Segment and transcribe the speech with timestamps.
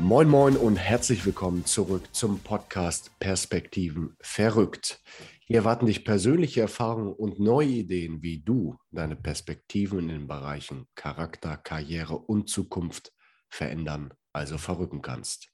[0.00, 5.00] Moin Moin und herzlich willkommen zurück zum Podcast Perspektiven verrückt.
[5.46, 10.88] Hier erwarten dich persönliche Erfahrungen und neue Ideen, wie du deine Perspektiven in den Bereichen
[10.96, 13.12] Charakter, Karriere und Zukunft
[13.48, 15.52] verändern, also verrücken kannst.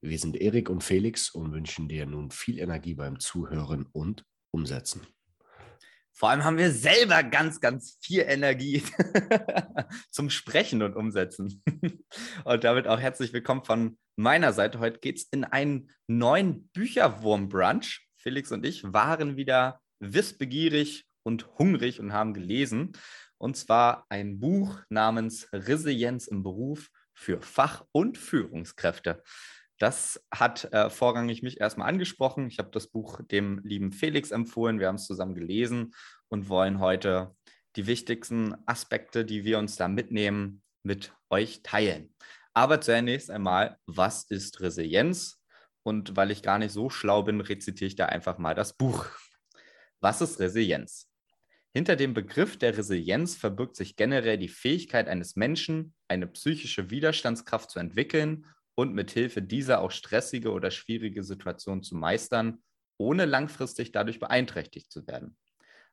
[0.00, 5.06] Wir sind Erik und Felix und wünschen dir nun viel Energie beim Zuhören und Umsetzen.
[6.14, 8.82] Vor allem haben wir selber ganz, ganz viel Energie
[10.10, 11.62] zum Sprechen und Umsetzen.
[12.44, 14.78] Und damit auch herzlich willkommen von meiner Seite.
[14.78, 18.06] Heute geht es in einen neuen Bücherwurm-Brunch.
[18.16, 22.92] Felix und ich waren wieder wissbegierig und hungrig und haben gelesen.
[23.38, 29.22] Und zwar ein Buch namens Resilienz im Beruf für Fach- und Führungskräfte.
[29.82, 32.46] Das hat äh, vorrangig mich erstmal angesprochen.
[32.46, 34.78] Ich habe das Buch dem lieben Felix empfohlen.
[34.78, 35.92] Wir haben es zusammen gelesen
[36.28, 37.34] und wollen heute
[37.74, 42.14] die wichtigsten Aspekte, die wir uns da mitnehmen, mit euch teilen.
[42.54, 45.42] Aber zunächst einmal, was ist Resilienz?
[45.82, 49.06] Und weil ich gar nicht so schlau bin, rezitiere ich da einfach mal das Buch.
[49.98, 51.10] Was ist Resilienz?
[51.74, 57.68] Hinter dem Begriff der Resilienz verbirgt sich generell die Fähigkeit eines Menschen, eine psychische Widerstandskraft
[57.68, 62.62] zu entwickeln und mithilfe dieser auch stressige oder schwierige Situationen zu meistern,
[62.98, 65.36] ohne langfristig dadurch beeinträchtigt zu werden.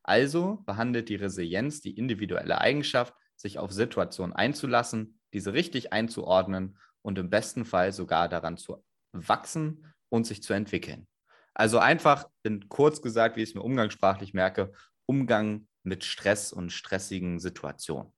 [0.04, 7.18] Also behandelt die Resilienz die individuelle Eigenschaft, sich auf Situationen einzulassen, diese richtig einzuordnen und
[7.18, 11.08] im besten Fall sogar daran zu wachsen und sich zu entwickeln.
[11.54, 14.72] Also einfach, in kurz gesagt, wie ich es mir umgangssprachlich merke,
[15.06, 18.14] Umgang mit Stress und stressigen Situationen.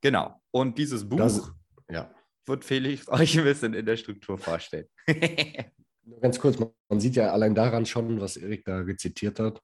[0.00, 0.40] Genau.
[0.50, 1.52] Und dieses Buch das,
[1.88, 2.12] ja
[2.46, 4.86] wird Felix euch ein bisschen in der Struktur vorstellen.
[6.20, 9.60] Ganz kurz, man sieht ja allein daran schon, was Erik da rezitiert hat,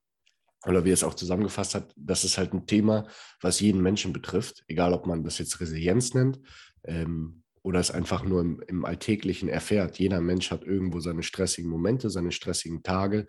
[0.66, 3.06] oder wie er es auch zusammengefasst hat, das ist halt ein Thema,
[3.40, 6.40] was jeden Menschen betrifft, egal ob man das jetzt Resilienz nennt
[6.84, 9.98] ähm, oder es einfach nur im, im, Alltäglichen erfährt.
[9.98, 13.26] Jeder Mensch hat irgendwo seine stressigen Momente, seine stressigen Tage,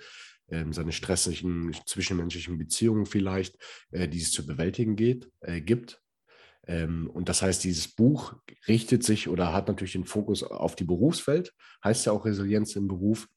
[0.49, 3.57] ähm, seine stressigen zwischenmenschlichen Beziehungen vielleicht,
[3.91, 6.01] äh, die es zu bewältigen geht, äh, gibt.
[6.69, 8.35] Ähm, und das heißt, dieses Buch
[8.67, 11.51] richtet sich oder hat natürlich den Fokus auf die Berufswelt,
[11.83, 13.27] heißt ja auch Resilienz im Beruf.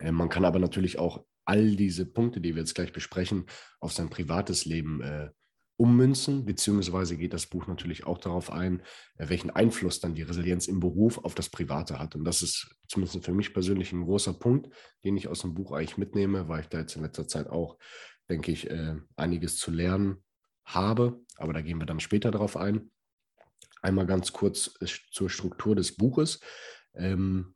[0.00, 3.44] Ähm, man kann aber natürlich auch all diese Punkte, die wir jetzt gleich besprechen,
[3.78, 5.30] auf sein privates Leben äh,
[5.76, 8.82] ummünzen, beziehungsweise geht das Buch natürlich auch darauf ein,
[9.16, 12.16] äh, welchen Einfluss dann die Resilienz im Beruf auf das Private hat.
[12.16, 15.70] Und das ist zumindest für mich persönlich ein großer Punkt, den ich aus dem Buch
[15.70, 17.78] eigentlich mitnehme, weil ich da jetzt in letzter Zeit auch,
[18.28, 20.24] denke ich, äh, einiges zu lernen
[20.66, 22.90] habe, aber da gehen wir dann später darauf ein.
[23.82, 26.40] Einmal ganz kurz äh, zur Struktur des Buches.
[26.94, 27.54] Ähm,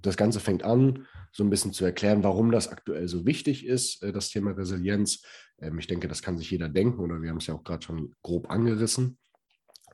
[0.00, 4.02] das Ganze fängt an, so ein bisschen zu erklären, warum das aktuell so wichtig ist,
[4.02, 5.24] äh, das Thema Resilienz.
[5.60, 7.84] Ähm, ich denke, das kann sich jeder denken oder wir haben es ja auch gerade
[7.84, 9.18] schon grob angerissen.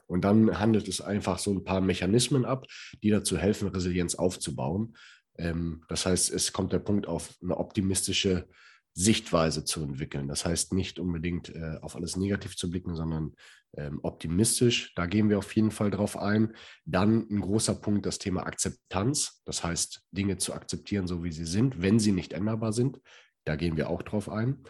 [0.07, 2.67] Und dann handelt es einfach so ein paar Mechanismen ab,
[3.03, 4.97] die dazu helfen, Resilienz aufzubauen.
[5.37, 8.49] Ähm, das heißt, es kommt der Punkt auf eine optimistische
[8.99, 10.27] Sichtweise zu entwickeln.
[10.27, 13.33] Das heißt nicht unbedingt äh, auf alles negativ zu blicken, sondern
[13.77, 14.93] ähm, optimistisch.
[14.97, 16.57] Da gehen wir auf jeden Fall drauf ein.
[16.85, 19.41] Dann ein großer Punkt, das Thema Akzeptanz.
[19.45, 23.01] Das heißt, Dinge zu akzeptieren, so wie sie sind, wenn sie nicht änderbar sind.
[23.45, 24.65] Da gehen wir auch drauf ein.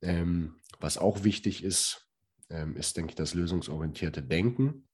[0.00, 2.08] Ähm, was auch wichtig ist,
[2.50, 4.88] ähm, ist, denke ich, das lösungsorientierte Denken.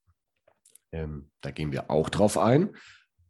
[0.91, 2.75] Ähm, da gehen wir auch drauf ein.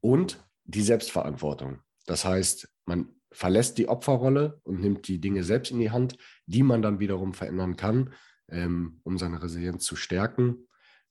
[0.02, 1.80] Und die Selbstverantwortung.
[2.08, 6.64] Das heißt, man verlässt die Opferrolle und nimmt die Dinge selbst in die Hand, die
[6.64, 8.14] man dann wiederum verändern kann,
[8.50, 10.68] ähm, um seine Resilienz zu stärken.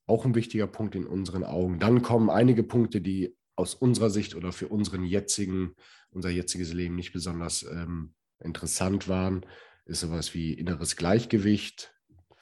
[0.06, 1.78] Auch ein wichtiger Punkt in unseren Augen.
[1.78, 5.74] Dann kommen einige Punkte, die aus unserer Sicht oder für unseren jetzigen,
[6.10, 9.44] unser jetziges Leben nicht besonders ähm, interessant waren.
[9.84, 11.92] Ist sowas wie inneres Gleichgewicht,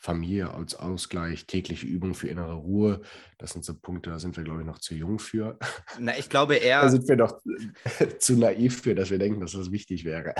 [0.06, 3.00] Familie als Ausgleich, tägliche Übung für innere Ruhe.
[3.38, 5.58] Das sind so Punkte, da sind wir, glaube ich, noch zu jung für.
[5.98, 6.82] Na, ich glaube eher.
[6.82, 7.40] Da sind wir noch
[8.20, 10.32] zu naiv für, dass wir denken, dass das wichtig wäre.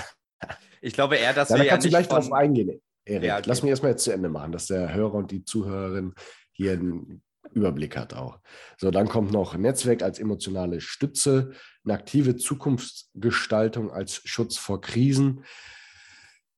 [0.81, 1.65] Ich glaube eher, dass ja, wir.
[1.65, 2.20] Da kannst ja du gleich von...
[2.20, 3.26] drauf eingehen, Erik.
[3.26, 3.49] Ja, okay.
[3.49, 6.14] Lass mich erstmal jetzt zu Ende machen, dass der Hörer und die Zuhörerin
[6.52, 8.38] hier einen Überblick hat auch.
[8.79, 11.50] So, dann kommt noch Netzwerk als emotionale Stütze,
[11.85, 15.44] eine aktive Zukunftsgestaltung als Schutz vor Krisen.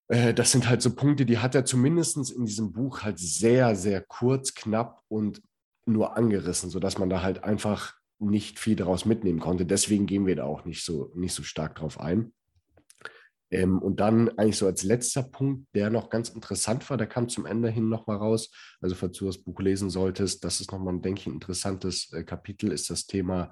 [0.09, 3.77] Äh, das sind halt so Punkte, die hat er zumindest in diesem Buch halt sehr,
[3.77, 5.43] sehr kurz, knapp und
[5.87, 9.65] nur angerissen, sodass man da halt einfach nicht viel daraus mitnehmen konnte.
[9.65, 12.33] Deswegen gehen wir da auch nicht so, nicht so stark drauf ein.
[13.51, 17.29] Ähm, und dann eigentlich so als letzter Punkt, der noch ganz interessant war, der kam
[17.29, 18.51] zum Ende hin nochmal raus.
[18.81, 22.25] Also falls du das Buch lesen solltest, das ist nochmal, denke ich, ein interessantes äh,
[22.25, 23.51] Kapitel, ist das Thema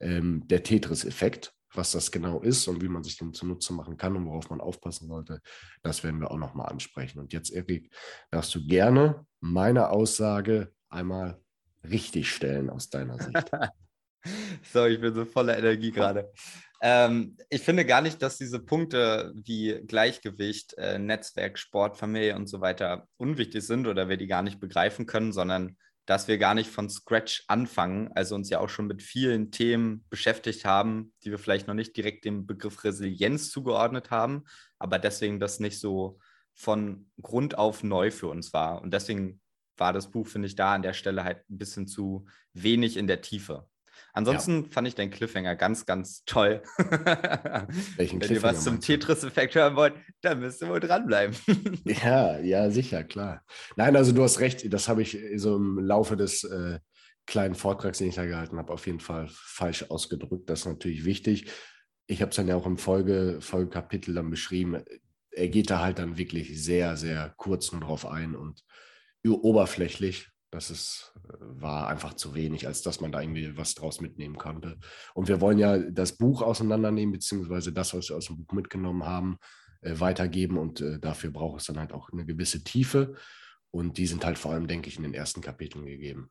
[0.00, 4.16] ähm, der Tetris-Effekt was das genau ist und wie man sich den zunutze machen kann
[4.16, 5.40] und worauf man aufpassen sollte,
[5.82, 7.18] das werden wir auch nochmal ansprechen.
[7.18, 7.90] Und jetzt, Erik,
[8.30, 11.40] darfst du gerne meine Aussage einmal
[11.82, 13.50] richtig stellen aus deiner Sicht.
[14.72, 16.32] so, ich bin so voller Energie gerade.
[16.80, 22.46] Ähm, ich finde gar nicht, dass diese Punkte wie Gleichgewicht, äh, Netzwerk, Sport, Familie und
[22.46, 26.54] so weiter unwichtig sind oder wir die gar nicht begreifen können, sondern dass wir gar
[26.54, 31.30] nicht von Scratch anfangen, also uns ja auch schon mit vielen Themen beschäftigt haben, die
[31.30, 34.44] wir vielleicht noch nicht direkt dem Begriff Resilienz zugeordnet haben,
[34.78, 36.18] aber deswegen das nicht so
[36.52, 38.82] von Grund auf neu für uns war.
[38.82, 39.40] Und deswegen
[39.76, 43.06] war das Buch, finde ich, da an der Stelle halt ein bisschen zu wenig in
[43.06, 43.68] der Tiefe.
[44.16, 44.68] Ansonsten ja.
[44.70, 46.62] fand ich deinen Cliffhanger ganz, ganz toll.
[47.96, 51.36] Welchen Wenn ihr was zum Tetris-Effekt hören wollt, dann müsst ihr wohl dranbleiben.
[51.84, 53.44] ja, ja, sicher, klar.
[53.74, 56.78] Nein, also du hast recht, das habe ich so im Laufe des äh,
[57.26, 60.48] kleinen Vortrags, den ich da gehalten habe, auf jeden Fall falsch ausgedrückt.
[60.48, 61.50] Das ist natürlich wichtig.
[62.06, 64.84] Ich habe es dann ja auch im Folge, Folgekapitel dann beschrieben.
[65.32, 68.62] Er geht da halt dann wirklich sehr, sehr kurz nur drauf ein und
[69.26, 70.28] oberflächlich.
[70.54, 74.36] Das ist, äh, war einfach zu wenig, als dass man da irgendwie was draus mitnehmen
[74.36, 74.78] konnte.
[75.12, 79.04] Und wir wollen ja das Buch auseinandernehmen, beziehungsweise das, was wir aus dem Buch mitgenommen
[79.04, 79.38] haben,
[79.80, 80.56] äh, weitergeben.
[80.56, 83.16] Und äh, dafür braucht es dann halt auch eine gewisse Tiefe.
[83.72, 86.30] Und die sind halt vor allem, denke ich, in den ersten Kapiteln gegeben.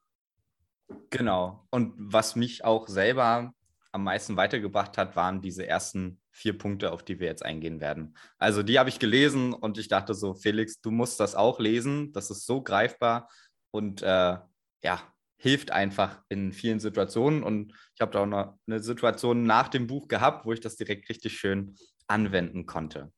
[1.10, 1.68] Genau.
[1.70, 3.54] Und was mich auch selber
[3.92, 8.16] am meisten weitergebracht hat, waren diese ersten vier Punkte, auf die wir jetzt eingehen werden.
[8.38, 12.14] Also die habe ich gelesen und ich dachte so, Felix, du musst das auch lesen.
[12.14, 13.28] Das ist so greifbar
[13.74, 14.38] und äh,
[14.84, 17.44] ja, hilft einfach in vielen Situationen.
[17.44, 20.78] Und ich habe da auch noch eine Situation nach dem Buch gehabt, wo ich das
[20.78, 21.76] direkt richtig schön
[22.08, 23.12] anwenden konnte.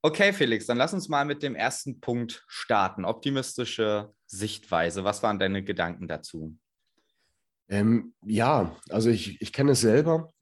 [0.00, 3.04] Okay, Felix, dann lass uns mal mit dem ersten Punkt starten.
[3.04, 5.02] Optimistische Sichtweise.
[5.02, 6.56] Was waren deine Gedanken dazu?
[7.68, 10.32] Ähm, ja, also ich, ich kenne es selber.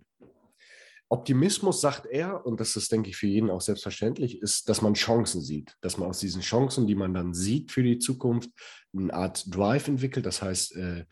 [1.12, 4.94] Optimismus, sagt er, und das ist, denke ich, für jeden auch selbstverständlich, ist, dass man
[4.94, 5.76] Chancen sieht.
[5.82, 8.48] Dass man aus diesen Chancen, die man dann sieht für die Zukunft,
[8.96, 10.24] eine Art Drive entwickelt.
[10.24, 11.04] Das heißt, äh,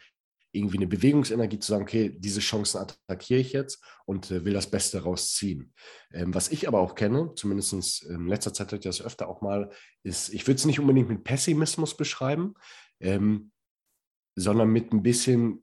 [0.52, 4.70] irgendwie eine Bewegungsenergie zu sagen, okay, diese Chancen attackiere ich jetzt und äh, will das
[4.70, 5.74] Beste rausziehen.
[6.14, 9.42] Ähm, was ich aber auch kenne, zumindest in letzter Zeit hatte ich das öfter auch
[9.42, 9.70] mal,
[10.02, 12.54] ist, ich würde es nicht unbedingt mit Pessimismus beschreiben,
[13.00, 13.52] ähm,
[14.34, 15.62] sondern mit ein bisschen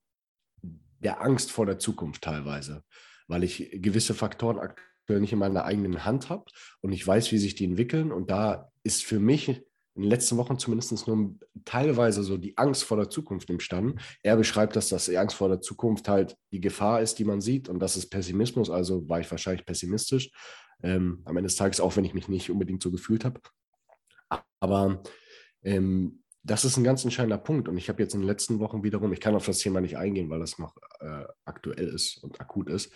[0.62, 2.83] der Angst vor der Zukunft teilweise
[3.28, 6.46] weil ich gewisse Faktoren aktuell nicht in meiner eigenen Hand habe
[6.82, 8.12] und ich weiß, wie sich die entwickeln.
[8.12, 11.36] Und da ist für mich in den letzten Wochen zumindest nur
[11.66, 14.00] teilweise so die Angst vor der Zukunft entstanden.
[14.22, 17.42] Er beschreibt das, dass die Angst vor der Zukunft halt die Gefahr ist, die man
[17.42, 17.68] sieht.
[17.68, 18.70] Und das ist Pessimismus.
[18.70, 20.30] Also war ich wahrscheinlich pessimistisch.
[20.84, 23.42] Ähm, am Ende des Tages, auch wenn ich mich nicht unbedingt so gefühlt habe.
[24.60, 25.02] Aber
[25.64, 27.68] ähm, das ist ein ganz entscheidender Punkt.
[27.68, 29.98] Und ich habe jetzt in den letzten Wochen wiederum, ich kann auf das Thema nicht
[29.98, 32.92] eingehen, weil das noch äh, aktuell ist und akut ist,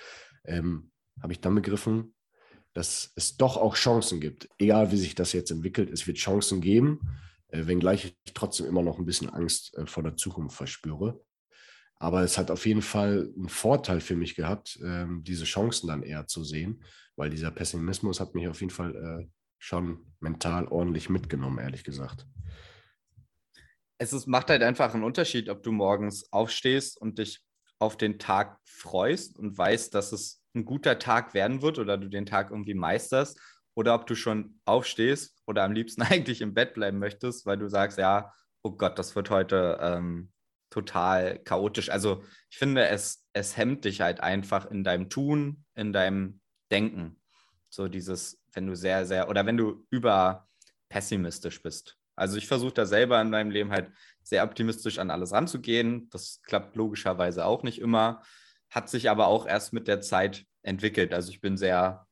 [0.46, 2.16] ähm, habe ich dann begriffen,
[2.74, 4.48] dass es doch auch Chancen gibt.
[4.58, 7.02] Egal wie sich das jetzt entwickelt, es wird Chancen geben,
[7.50, 11.22] äh, wenngleich ich trotzdem immer noch ein bisschen Angst äh, vor der Zukunft verspüre.
[11.96, 16.04] Aber es hat auf jeden Fall einen Vorteil für mich gehabt, ähm, diese Chancen dann
[16.04, 16.84] eher zu sehen,
[17.18, 19.28] weil dieser Pessimismus hat mich auf jeden Fall äh,
[19.60, 22.26] schon mental ordentlich mitgenommen, ehrlich gesagt
[24.02, 27.40] es ist, macht halt einfach einen Unterschied, ob du morgens aufstehst und dich
[27.78, 32.10] auf den Tag freust und weißt, dass es ein guter Tag werden wird oder du
[32.10, 33.40] den Tag irgendwie meisterst
[33.76, 37.70] oder ob du schon aufstehst oder am liebsten eigentlich im Bett bleiben möchtest, weil du
[37.70, 38.34] sagst, ja,
[38.64, 40.32] oh Gott, das wird heute ähm,
[40.72, 41.90] total chaotisch.
[41.90, 47.22] Also ich finde, es, es hemmt dich halt einfach in deinem Tun, in deinem Denken.
[47.70, 50.48] So dieses, wenn du sehr, sehr, oder wenn du über
[50.90, 52.01] pessimistisch bist.
[52.22, 56.08] Also ich versuche da selber in meinem Leben halt sehr optimistisch an alles ranzugehen.
[56.12, 58.22] Das klappt logischerweise auch nicht immer,
[58.70, 61.16] hat sich aber auch erst mit der Zeit entwickelt.
[61.16, 62.06] Also ich bin sehr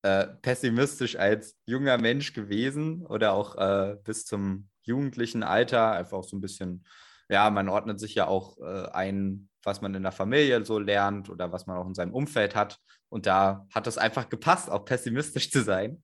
[0.00, 5.92] äh, pessimistisch als junger Mensch gewesen oder auch äh, bis zum jugendlichen Alter.
[5.92, 6.86] Einfach so ein bisschen,
[7.28, 11.28] ja, man ordnet sich ja auch äh, ein, was man in der Familie so lernt
[11.28, 12.78] oder was man auch in seinem Umfeld hat.
[13.10, 16.00] Und da hat es einfach gepasst, auch pessimistisch zu sein.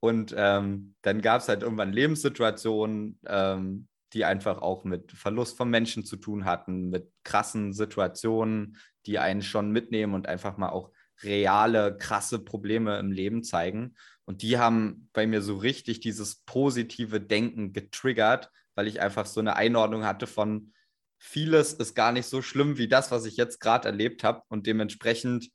[0.00, 5.68] Und ähm, dann gab es halt irgendwann Lebenssituationen, ähm, die einfach auch mit Verlust von
[5.68, 8.76] Menschen zu tun hatten, mit krassen Situationen,
[9.06, 10.90] die einen schon mitnehmen und einfach mal auch
[11.22, 13.96] reale, krasse Probleme im Leben zeigen.
[14.24, 19.40] Und die haben bei mir so richtig dieses positive Denken getriggert, weil ich einfach so
[19.40, 20.72] eine Einordnung hatte von,
[21.18, 24.42] vieles ist gar nicht so schlimm wie das, was ich jetzt gerade erlebt habe.
[24.48, 25.50] Und dementsprechend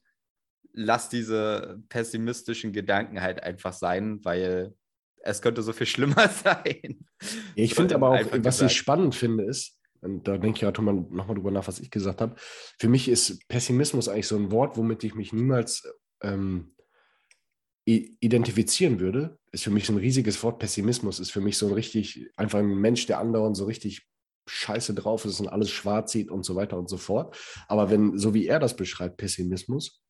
[0.73, 4.73] lass diese pessimistischen Gedanken halt einfach sein, weil
[5.23, 7.05] es könnte so viel schlimmer sein.
[7.55, 8.71] Ich finde aber auch, was gesagt.
[8.71, 12.21] ich spannend finde, ist, und da denke ich auch nochmal drüber nach, was ich gesagt
[12.21, 12.35] habe.
[12.79, 15.87] Für mich ist Pessimismus eigentlich so ein Wort, womit ich mich niemals
[16.23, 16.75] ähm,
[17.85, 19.37] identifizieren würde.
[19.51, 20.57] Ist für mich so ein riesiges Wort.
[20.57, 24.07] Pessimismus ist für mich so ein richtig, einfach ein Mensch, der anderen so richtig
[24.47, 27.37] scheiße drauf ist und alles schwarz sieht und so weiter und so fort.
[27.67, 30.00] Aber wenn, so wie er das beschreibt, Pessimismus,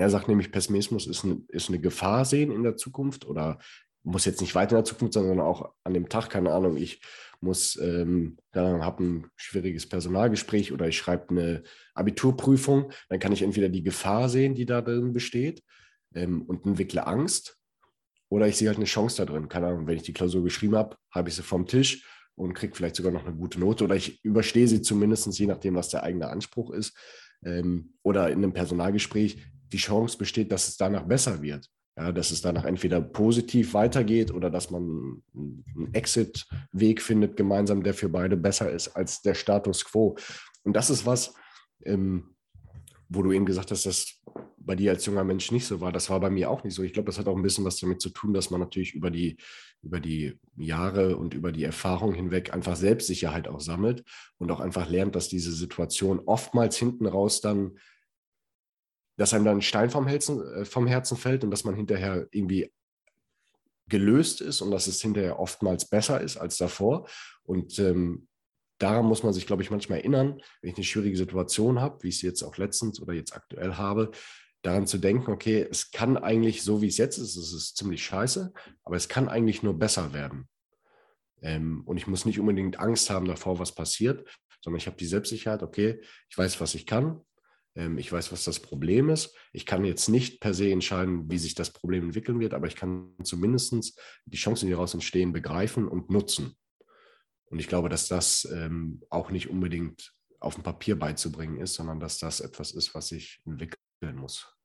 [0.00, 3.58] er sagt nämlich, Pessimismus ist, ein, ist eine Gefahr sehen in der Zukunft oder
[4.02, 7.02] muss jetzt nicht weiter in der Zukunft, sondern auch an dem Tag, keine Ahnung, ich
[7.42, 13.68] muss, ähm, habe ein schwieriges Personalgespräch oder ich schreibe eine Abiturprüfung, dann kann ich entweder
[13.68, 15.62] die Gefahr sehen, die da drin besteht
[16.14, 17.58] ähm, und entwickle Angst
[18.30, 19.50] oder ich sehe halt eine Chance da drin.
[19.50, 22.74] Keine Ahnung, wenn ich die Klausur geschrieben habe, habe ich sie vom Tisch und kriege
[22.74, 26.04] vielleicht sogar noch eine gute Note oder ich überstehe sie zumindest, je nachdem, was der
[26.04, 26.96] eigene Anspruch ist.
[27.44, 31.68] Ähm, oder in einem Personalgespräch, die Chance besteht, dass es danach besser wird.
[31.96, 37.94] Ja, dass es danach entweder positiv weitergeht oder dass man einen Exit-Weg findet gemeinsam, der
[37.94, 40.16] für beide besser ist als der Status quo.
[40.62, 41.34] Und das ist was,
[41.84, 42.36] ähm,
[43.08, 44.20] wo du eben gesagt hast, dass
[44.56, 45.90] bei dir als junger Mensch nicht so war.
[45.90, 46.82] Das war bei mir auch nicht so.
[46.82, 49.10] Ich glaube, das hat auch ein bisschen was damit zu tun, dass man natürlich über
[49.10, 49.36] die,
[49.82, 54.04] über die Jahre und über die Erfahrung hinweg einfach Selbstsicherheit auch sammelt
[54.38, 57.78] und auch einfach lernt, dass diese Situation oftmals hinten raus dann
[59.20, 62.26] dass einem dann ein Stein vom Herzen, äh, vom Herzen fällt und dass man hinterher
[62.30, 62.72] irgendwie
[63.86, 67.06] gelöst ist und dass es hinterher oftmals besser ist als davor.
[67.42, 68.28] Und ähm,
[68.78, 72.08] daran muss man sich, glaube ich, manchmal erinnern, wenn ich eine schwierige Situation habe, wie
[72.08, 74.10] ich sie jetzt auch letztens oder jetzt aktuell habe,
[74.62, 78.02] daran zu denken, okay, es kann eigentlich, so wie es jetzt ist, es ist ziemlich
[78.02, 80.48] scheiße, aber es kann eigentlich nur besser werden.
[81.42, 84.26] Ähm, und ich muss nicht unbedingt Angst haben davor, was passiert,
[84.62, 86.00] sondern ich habe die Selbstsicherheit, okay,
[86.30, 87.20] ich weiß, was ich kann,
[87.74, 89.34] ich weiß, was das Problem ist.
[89.52, 92.74] Ich kann jetzt nicht per se entscheiden, wie sich das Problem entwickeln wird, aber ich
[92.74, 96.56] kann zumindest die Chancen, die daraus entstehen, begreifen und nutzen.
[97.46, 102.00] Und ich glaube, dass das ähm, auch nicht unbedingt auf dem Papier beizubringen ist, sondern
[102.00, 104.56] dass das etwas ist, was sich entwickeln muss.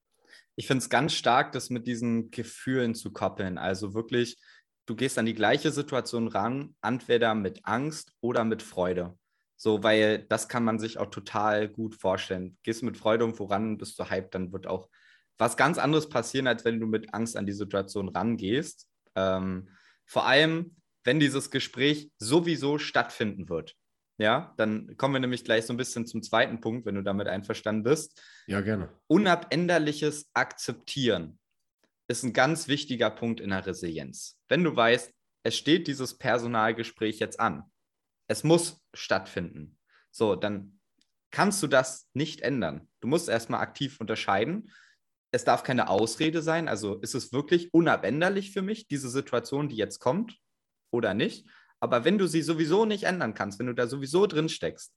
[0.55, 3.57] Ich finde es ganz stark, das mit diesen Gefühlen zu koppeln.
[3.57, 4.37] Also wirklich,
[4.85, 9.17] du gehst an die gleiche Situation ran, entweder mit Angst oder mit Freude.
[9.57, 12.57] So, weil das kann man sich auch total gut vorstellen.
[12.63, 14.89] Gehst mit Freude um voran, bist du hyped, dann wird auch
[15.37, 18.87] was ganz anderes passieren, als wenn du mit Angst an die Situation rangehst.
[19.15, 19.69] Ähm,
[20.05, 23.75] vor allem, wenn dieses Gespräch sowieso stattfinden wird.
[24.17, 27.27] Ja, dann kommen wir nämlich gleich so ein bisschen zum zweiten Punkt, wenn du damit
[27.27, 28.21] einverstanden bist.
[28.47, 28.89] Ja, gerne.
[29.07, 31.37] Unabänderliches Akzeptieren
[32.07, 34.39] ist ein ganz wichtiger Punkt in der Resilienz.
[34.47, 35.11] Wenn du weißt,
[35.43, 37.63] es steht dieses Personalgespräch jetzt an,
[38.27, 39.77] es muss stattfinden.
[40.11, 40.79] So, dann
[41.31, 42.87] kannst du das nicht ändern.
[43.01, 44.71] Du musst erstmal aktiv unterscheiden.
[45.31, 46.67] Es darf keine Ausrede sein.
[46.67, 50.37] Also ist es wirklich unabänderlich für mich, diese Situation, die jetzt kommt
[50.91, 51.47] oder nicht.
[51.79, 54.93] Aber wenn du sie sowieso nicht ändern kannst, wenn du da sowieso drin steckst,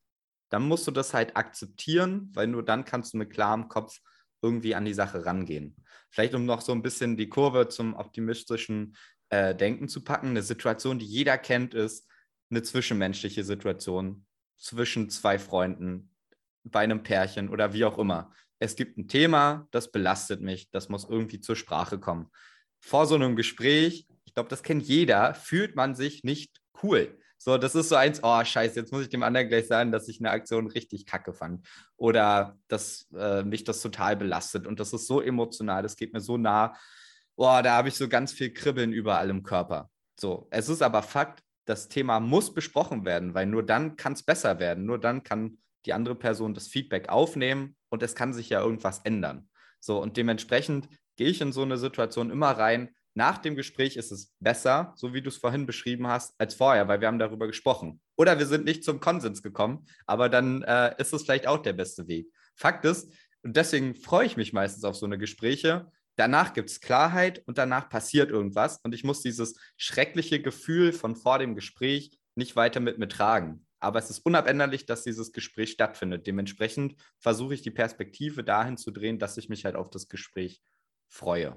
[0.49, 3.99] dann musst du das halt akzeptieren, weil nur dann kannst du mit klarem Kopf
[4.41, 5.77] irgendwie an die Sache rangehen.
[6.11, 8.97] Vielleicht um noch so ein bisschen die Kurve zum optimistischen
[9.31, 10.29] äh, Denken zu packen.
[10.29, 12.09] Eine Situation, die jeder kennt, ist,
[12.51, 14.27] eine zwischenmenschliche Situation
[14.57, 16.11] zwischen zwei Freunden,
[16.65, 18.33] bei einem Pärchen oder wie auch immer.
[18.59, 22.31] Es gibt ein Thema, das belastet mich, das muss irgendwie zur Sprache kommen.
[22.81, 27.19] Vor so einem Gespräch, ich glaube, das kennt jeder, fühlt man sich nicht cool.
[27.41, 30.09] So, das ist so eins, oh scheiße, jetzt muss ich dem anderen gleich sagen, dass
[30.09, 31.65] ich eine Aktion richtig kacke fand.
[31.97, 34.67] Oder dass äh, mich das total belastet.
[34.67, 36.77] Und das ist so emotional, das geht mir so nah.
[37.37, 39.89] Boah, da habe ich so ganz viel Kribbeln überall im Körper.
[40.19, 44.23] So, es ist aber Fakt, das Thema muss besprochen werden, weil nur dann kann es
[44.23, 44.87] besser werden.
[44.87, 49.01] Nur dann kann die andere Person das Feedback aufnehmen und es kann sich ja irgendwas
[49.01, 49.49] ändern.
[49.81, 52.91] So, und dementsprechend gehe ich in so eine Situation immer rein.
[53.15, 56.89] Nach dem Gespräch ist es besser, so wie du es vorhin beschrieben hast, als vorher,
[56.89, 58.01] weil wir haben darüber gesprochen.
[58.17, 61.73] Oder wir sind nicht zum Konsens gekommen, aber dann äh, ist es vielleicht auch der
[61.73, 62.29] beste Weg.
[62.55, 66.81] Fakt ist, und deswegen freue ich mich meistens auf so eine Gespräche, danach gibt es
[66.81, 68.79] Klarheit und danach passiert irgendwas.
[68.83, 73.67] Und ich muss dieses schreckliche Gefühl von vor dem Gespräch nicht weiter mit mir tragen.
[73.81, 76.27] Aber es ist unabänderlich, dass dieses Gespräch stattfindet.
[76.27, 80.61] Dementsprechend versuche ich die Perspektive dahin zu drehen, dass ich mich halt auf das Gespräch
[81.07, 81.57] freue.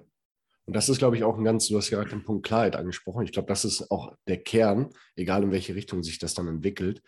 [0.66, 3.26] Und das ist, glaube ich, auch ein ganz, du hast gerade den Punkt Klarheit angesprochen.
[3.26, 7.02] Ich glaube, das ist auch der Kern, egal in welche Richtung sich das dann entwickelt.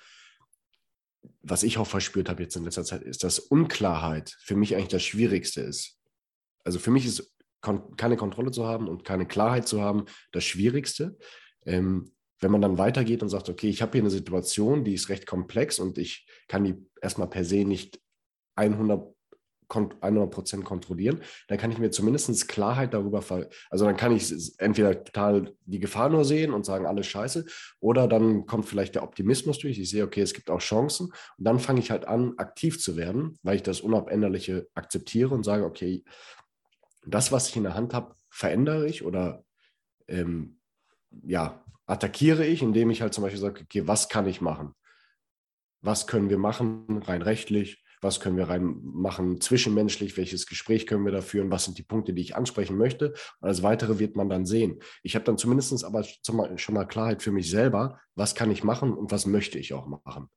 [1.44, 4.88] Was ich auch verspürt habe jetzt in letzter Zeit, ist, dass Unklarheit für mich eigentlich
[4.88, 6.00] das Schwierigste ist.
[6.64, 7.33] Also für mich ist
[7.64, 11.18] kon keine Kontrolle zu haben und keine Klarheit zu haben, das Schwierigste.
[11.66, 15.10] Ähm, wenn man dann weitergeht und sagt, okay, ich habe hier eine Situation, die ist
[15.10, 18.00] recht komplex und ich kann die erstmal per se nicht
[18.56, 19.14] 100
[19.70, 23.24] 100 kontrollieren, dann kann ich mir zumindest Klarheit darüber,
[23.70, 27.46] also dann kann ich entweder total die Gefahr nur sehen und sagen, alles scheiße,
[27.80, 29.80] oder dann kommt vielleicht der Optimismus durch.
[29.80, 32.98] Ich sehe, okay, es gibt auch Chancen und dann fange ich halt an, aktiv zu
[32.98, 36.04] werden, weil ich das Unabänderliche akzeptiere und sage, okay,
[37.06, 39.44] das, was ich in der Hand habe, verändere ich oder
[40.08, 40.60] ähm,
[41.24, 44.74] ja, attackiere ich, indem ich halt zum Beispiel sage, okay, was kann ich machen?
[45.84, 51.06] was können wir machen, rein rechtlich, was können wir rein machen zwischenmenschlich, welches Gespräch können
[51.06, 53.10] wir da führen, was sind die Punkte, die ich ansprechen möchte.
[53.10, 54.80] Und alles Weitere wird man dann sehen.
[55.04, 58.94] Ich habe dann zumindest aber schon mal Klarheit für mich selber, was kann ich machen
[58.94, 60.30] und was möchte ich auch machen.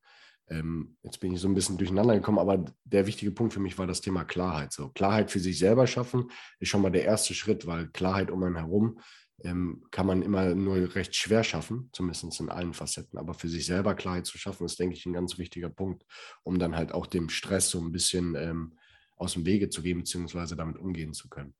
[0.48, 3.78] Ähm, jetzt bin ich so ein bisschen durcheinander gekommen, aber der wichtige Punkt für mich
[3.78, 4.72] war das Thema Klarheit.
[4.72, 8.42] So, Klarheit für sich selber schaffen ist schon mal der erste Schritt, weil Klarheit um
[8.42, 9.00] einen herum
[9.44, 13.18] ähm, kann man immer nur recht schwer schaffen, zumindest in allen Facetten.
[13.18, 16.04] Aber für sich selber Klarheit zu schaffen, ist, denke ich, ein ganz wichtiger Punkt,
[16.42, 18.78] um dann halt auch dem Stress so ein bisschen ähm,
[19.16, 21.54] aus dem Wege zu gehen, beziehungsweise damit umgehen zu können.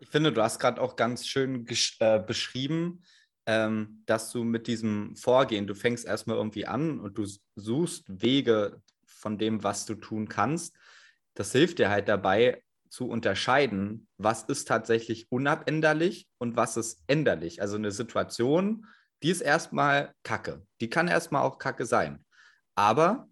[0.00, 1.66] Ich finde, du hast gerade auch ganz schön
[2.00, 3.02] äh, beschrieben,
[3.46, 8.82] ähm, dass du mit diesem Vorgehen, du fängst erstmal irgendwie an und du suchst Wege
[9.06, 10.76] von dem, was du tun kannst.
[11.34, 17.60] Das hilft dir halt dabei zu unterscheiden, was ist tatsächlich unabänderlich und was ist änderlich.
[17.60, 18.86] Also eine Situation,
[19.22, 20.66] die ist erstmal Kacke.
[20.80, 22.24] Die kann erstmal auch Kacke sein.
[22.74, 23.28] Aber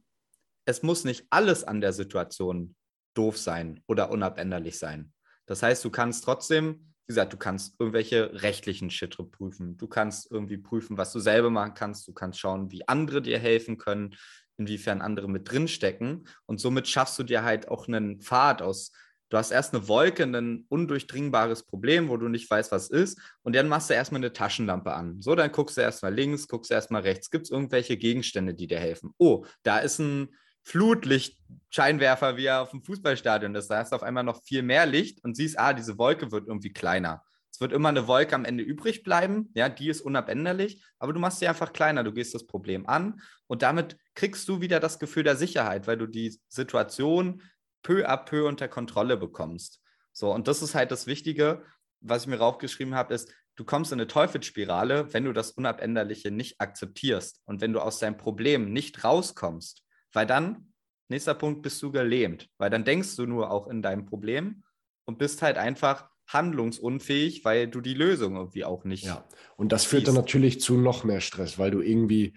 [0.64, 2.74] es muss nicht alles an der Situation
[3.14, 5.12] doof sein oder unabänderlich sein.
[5.46, 9.76] Das heißt, du kannst trotzdem wie gesagt, du kannst irgendwelche rechtlichen Schritte prüfen.
[9.76, 12.08] Du kannst irgendwie prüfen, was du selber machen kannst.
[12.08, 14.14] Du kannst schauen, wie andere dir helfen können,
[14.56, 16.26] inwiefern andere mit drinstecken.
[16.46, 18.90] Und somit schaffst du dir halt auch einen Pfad aus.
[19.28, 23.20] Du hast erst eine Wolke, ein undurchdringbares Problem, wo du nicht weißt, was ist.
[23.42, 25.20] Und dann machst du erstmal eine Taschenlampe an.
[25.20, 27.30] So, dann guckst du erstmal links, guckst du erstmal rechts.
[27.30, 29.12] Gibt es irgendwelche Gegenstände, die dir helfen?
[29.18, 30.34] Oh, da ist ein
[30.64, 33.68] Flutlichtscheinwerfer wie er auf dem Fußballstadion ist.
[33.68, 36.48] Da hast du auf einmal noch viel mehr Licht und siehst, ah, diese Wolke wird
[36.48, 37.22] irgendwie kleiner.
[37.54, 41.20] Es wird immer eine Wolke am Ende übrig bleiben, ja, die ist unabänderlich, aber du
[41.20, 44.98] machst sie einfach kleiner, du gehst das Problem an und damit kriegst du wieder das
[44.98, 47.42] Gefühl der Sicherheit, weil du die Situation
[47.84, 49.80] peu à peu unter Kontrolle bekommst.
[50.12, 51.62] So, und das ist halt das Wichtige,
[52.00, 56.32] was ich mir raufgeschrieben habe, ist, du kommst in eine Teufelsspirale, wenn du das Unabänderliche
[56.32, 59.83] nicht akzeptierst und wenn du aus deinem Problem nicht rauskommst.
[60.14, 60.72] Weil dann,
[61.08, 62.48] nächster Punkt, bist du gelähmt.
[62.56, 64.64] Weil dann denkst du nur auch in deinem Problem
[65.04, 69.04] und bist halt einfach handlungsunfähig, weil du die Lösung irgendwie auch nicht.
[69.04, 72.36] Ja, und das führt dann natürlich zu noch mehr Stress, weil du irgendwie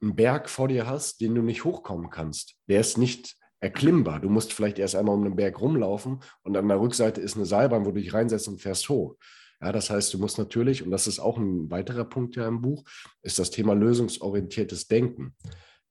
[0.00, 2.54] einen Berg vor dir hast, den du nicht hochkommen kannst.
[2.68, 4.20] Der ist nicht erklimmbar.
[4.20, 7.46] Du musst vielleicht erst einmal um den Berg rumlaufen und an der Rückseite ist eine
[7.46, 9.16] Seilbahn, wo du dich reinsetzt und fährst hoch.
[9.60, 12.60] Ja, das heißt, du musst natürlich, und das ist auch ein weiterer Punkt ja im
[12.60, 12.84] Buch,
[13.22, 15.34] ist das Thema lösungsorientiertes Denken.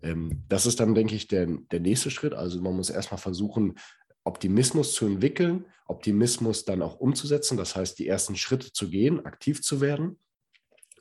[0.06, 2.34] Ähm, das ist dann, denke ich, der, der nächste Schritt.
[2.34, 3.76] Also man muss erstmal versuchen,
[4.24, 9.62] Optimismus zu entwickeln, Optimismus dann auch umzusetzen, das heißt, die ersten Schritte zu gehen, aktiv
[9.62, 10.20] zu werden,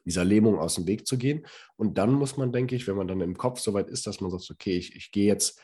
[0.04, 1.46] dieser Lähmung aus dem Weg zu gehen.
[1.76, 4.20] Und dann muss man, denke ich, wenn man dann im Kopf so weit ist, dass
[4.20, 5.60] man sagt, okay, ich, ich gehe jetzt,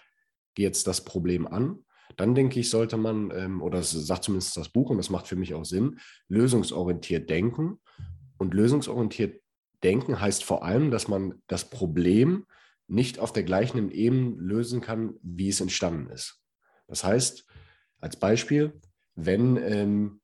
[0.55, 1.85] gehe jetzt das Problem an,
[2.17, 5.29] dann denke ich, sollte man, ähm, oder das sagt zumindest das Buch, und das macht
[5.29, 5.99] für mich auch Sinn,
[6.29, 7.81] lösungsorientiert denken.
[8.39, 9.43] Und lösungsorientiert
[9.83, 12.47] denken heißt vor allem, dass man das Problem
[12.91, 16.43] nicht auf der gleichen Ebene lösen kann, wie es entstanden ist.
[16.87, 17.47] Das heißt,
[18.01, 18.81] als Beispiel,
[19.15, 20.21] wenn, ähm,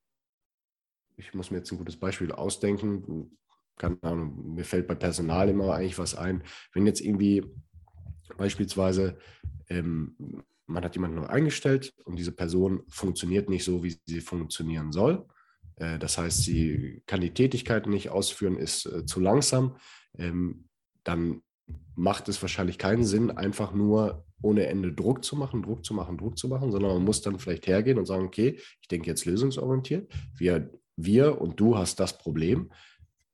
[1.16, 3.38] ich muss mir jetzt ein gutes Beispiel ausdenken,
[3.78, 7.44] keine Ahnung, mir fällt bei Personal immer eigentlich was ein, wenn jetzt irgendwie
[8.36, 9.18] beispielsweise
[9.68, 10.16] ähm,
[10.66, 15.26] man hat jemanden neu eingestellt und diese Person funktioniert nicht so, wie sie funktionieren soll.
[15.76, 19.76] Äh, das heißt, sie kann die Tätigkeiten nicht ausführen, ist äh, zu langsam.
[20.18, 20.68] Ähm,
[21.04, 21.42] dann
[21.94, 26.18] macht es wahrscheinlich keinen Sinn, einfach nur ohne Ende Druck zu machen, Druck zu machen,
[26.18, 29.24] Druck zu machen, sondern man muss dann vielleicht hergehen und sagen, okay, ich denke jetzt
[29.24, 30.12] lösungsorientiert.
[30.36, 32.70] Wir, wir und du hast das Problem.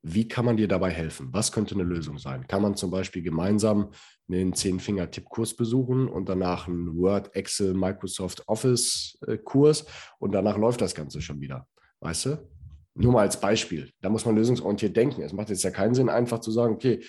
[0.04, 1.28] Wie kann man dir dabei helfen?
[1.32, 2.46] Was könnte eine Lösung sein?
[2.48, 3.90] Kann man zum Beispiel gemeinsam
[4.28, 9.86] einen Zehn-Finger-Tipp-Kurs besuchen und danach einen Word, Excel, Microsoft Office-Kurs
[10.18, 11.66] und danach läuft das Ganze schon wieder?
[12.00, 12.48] Weißt du?
[12.94, 13.90] Nur mal als Beispiel.
[14.00, 15.22] Da muss man lösungsorientiert denken.
[15.22, 17.02] Es macht jetzt ja keinen Sinn, einfach zu sagen, okay,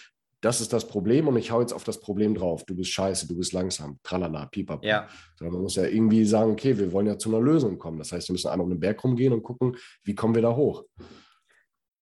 [0.44, 2.66] das ist das Problem und ich hau jetzt auf das Problem drauf.
[2.66, 4.86] Du bist scheiße, du bist langsam, tralala, pipapo.
[4.86, 5.08] Ja.
[5.38, 7.98] Sondern man muss ja irgendwie sagen, okay, wir wollen ja zu einer Lösung kommen.
[7.98, 10.54] Das heißt, wir müssen einmal um den Berg rumgehen und gucken, wie kommen wir da
[10.54, 10.84] hoch.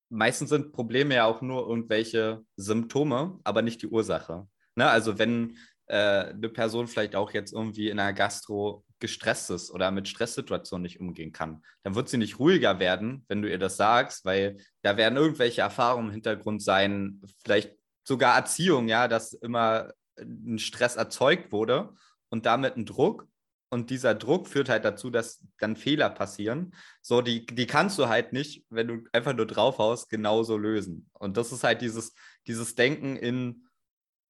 [0.09, 4.47] Meistens sind Probleme ja auch nur irgendwelche Symptome, aber nicht die Ursache.
[4.75, 4.89] Ne?
[4.89, 9.91] Also wenn äh, eine Person vielleicht auch jetzt irgendwie in einer Gastro gestresst ist oder
[9.91, 13.77] mit Stresssituationen nicht umgehen kann, dann wird sie nicht ruhiger werden, wenn du ihr das
[13.77, 19.93] sagst, weil da werden irgendwelche Erfahrungen im Hintergrund sein, vielleicht sogar Erziehung, ja, dass immer
[20.17, 21.93] ein Stress erzeugt wurde
[22.29, 23.27] und damit ein Druck.
[23.73, 26.73] Und dieser Druck führt halt dazu, dass dann Fehler passieren.
[27.01, 31.09] So, die, die kannst du halt nicht, wenn du einfach nur draufhaust, genauso lösen.
[31.13, 32.13] Und das ist halt dieses,
[32.47, 33.65] dieses Denken in,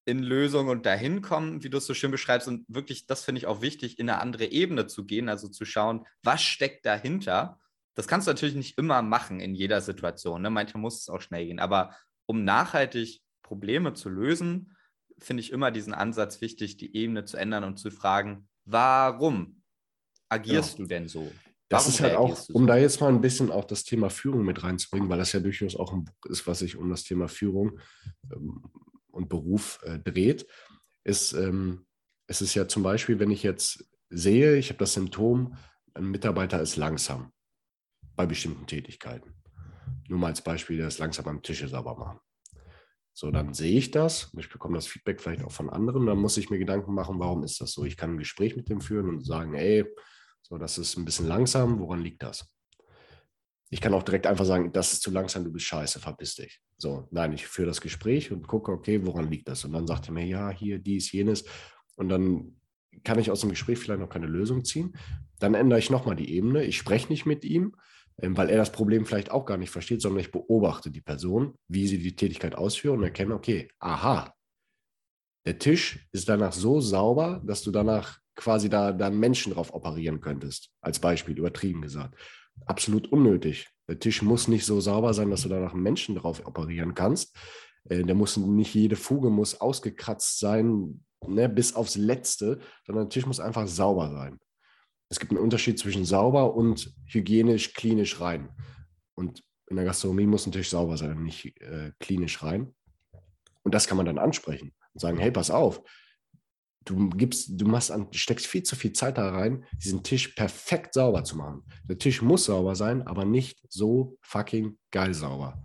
[0.06, 2.48] in Lösung und dahin kommen, wie du es so schön beschreibst.
[2.48, 5.66] Und wirklich, das finde ich auch wichtig, in eine andere Ebene zu gehen, also zu
[5.66, 7.60] schauen, was steckt dahinter.
[7.96, 10.44] Das kannst du natürlich nicht immer machen in jeder Situation.
[10.44, 10.52] Ne?
[10.52, 11.60] Manchmal muss es auch schnell gehen.
[11.60, 11.96] Aber
[12.28, 14.72] um nachhaltig Probleme zu lösen,
[15.20, 19.62] finde ich immer diesen Ansatz wichtig, die Ebene zu ändern und zu fragen, warum
[20.30, 20.84] agierst ja.
[20.86, 21.30] du denn so?
[21.68, 24.64] Das ist halt auch, um da jetzt mal ein bisschen auch das Thema Führung mit
[24.64, 27.78] reinzubringen, weil das ja durchaus auch ein Buch ist, was sich um das Thema Führung
[28.32, 28.64] ähm,
[29.12, 30.48] und Beruf äh, dreht,
[31.04, 31.86] ist, ähm,
[32.28, 35.58] es ist ja zum Beispiel, wenn ich jetzt sehe, ich habe das Symptom,
[35.94, 37.34] ein Mitarbeiter ist langsam
[38.16, 39.34] bei bestimmten Tätigkeiten.
[40.08, 42.20] Nur mal als Beispiel, der ist langsam am Tische sauber machen.
[43.14, 46.38] So, dann sehe ich das, ich bekomme das Feedback vielleicht auch von anderen, dann muss
[46.38, 47.84] ich mir Gedanken machen, warum ist das so?
[47.84, 49.86] Ich kann ein Gespräch mit dem führen und sagen, ey,
[50.42, 52.50] so, das ist ein bisschen langsam, woran liegt das?
[53.70, 56.60] Ich kann auch direkt einfach sagen, das ist zu langsam, du bist scheiße, verpiss dich.
[56.78, 59.64] So, nein, ich führe das Gespräch und gucke, okay, woran liegt das?
[59.64, 61.46] Und dann sagt er mir, ja, hier, dies, jenes.
[61.96, 62.56] Und dann
[63.04, 64.98] kann ich aus dem Gespräch vielleicht noch keine Lösung ziehen.
[65.40, 66.66] Dann ändere ich nochmal die Ebene.
[66.66, 67.76] Ich spreche nicht mit ihm,
[68.22, 71.88] weil er das Problem vielleicht auch gar nicht versteht, sondern ich beobachte die Person, wie
[71.88, 74.34] sie die Tätigkeit ausführt und erkenne, okay, aha,
[75.46, 80.22] der Tisch ist danach so sauber, dass du danach quasi da dann Menschen drauf operieren
[80.22, 80.70] könntest.
[80.82, 82.16] Als Beispiel, übertrieben gesagt.
[82.66, 83.68] Absolut unnötig.
[83.88, 87.36] Der Tisch muss nicht so sauber sein, dass du danach Menschen drauf operieren kannst.
[87.90, 93.10] Äh, der muss nicht jede Fuge muss ausgekratzt sein, ne, bis aufs Letzte, sondern der
[93.10, 94.40] Tisch muss einfach sauber sein.
[95.12, 98.48] Es gibt einen Unterschied zwischen sauber und hygienisch, klinisch rein.
[99.14, 102.74] Und in der Gastronomie muss ein Tisch sauber sein und nicht äh, klinisch rein.
[103.64, 105.84] Und das kann man dann ansprechen und sagen, hey, pass auf,
[106.86, 110.94] du gibst, du machst an, steckst viel zu viel Zeit da rein, diesen Tisch perfekt
[110.94, 111.64] sauber zu machen.
[111.84, 115.62] Der Tisch muss sauber sein, aber nicht so fucking geil sauber.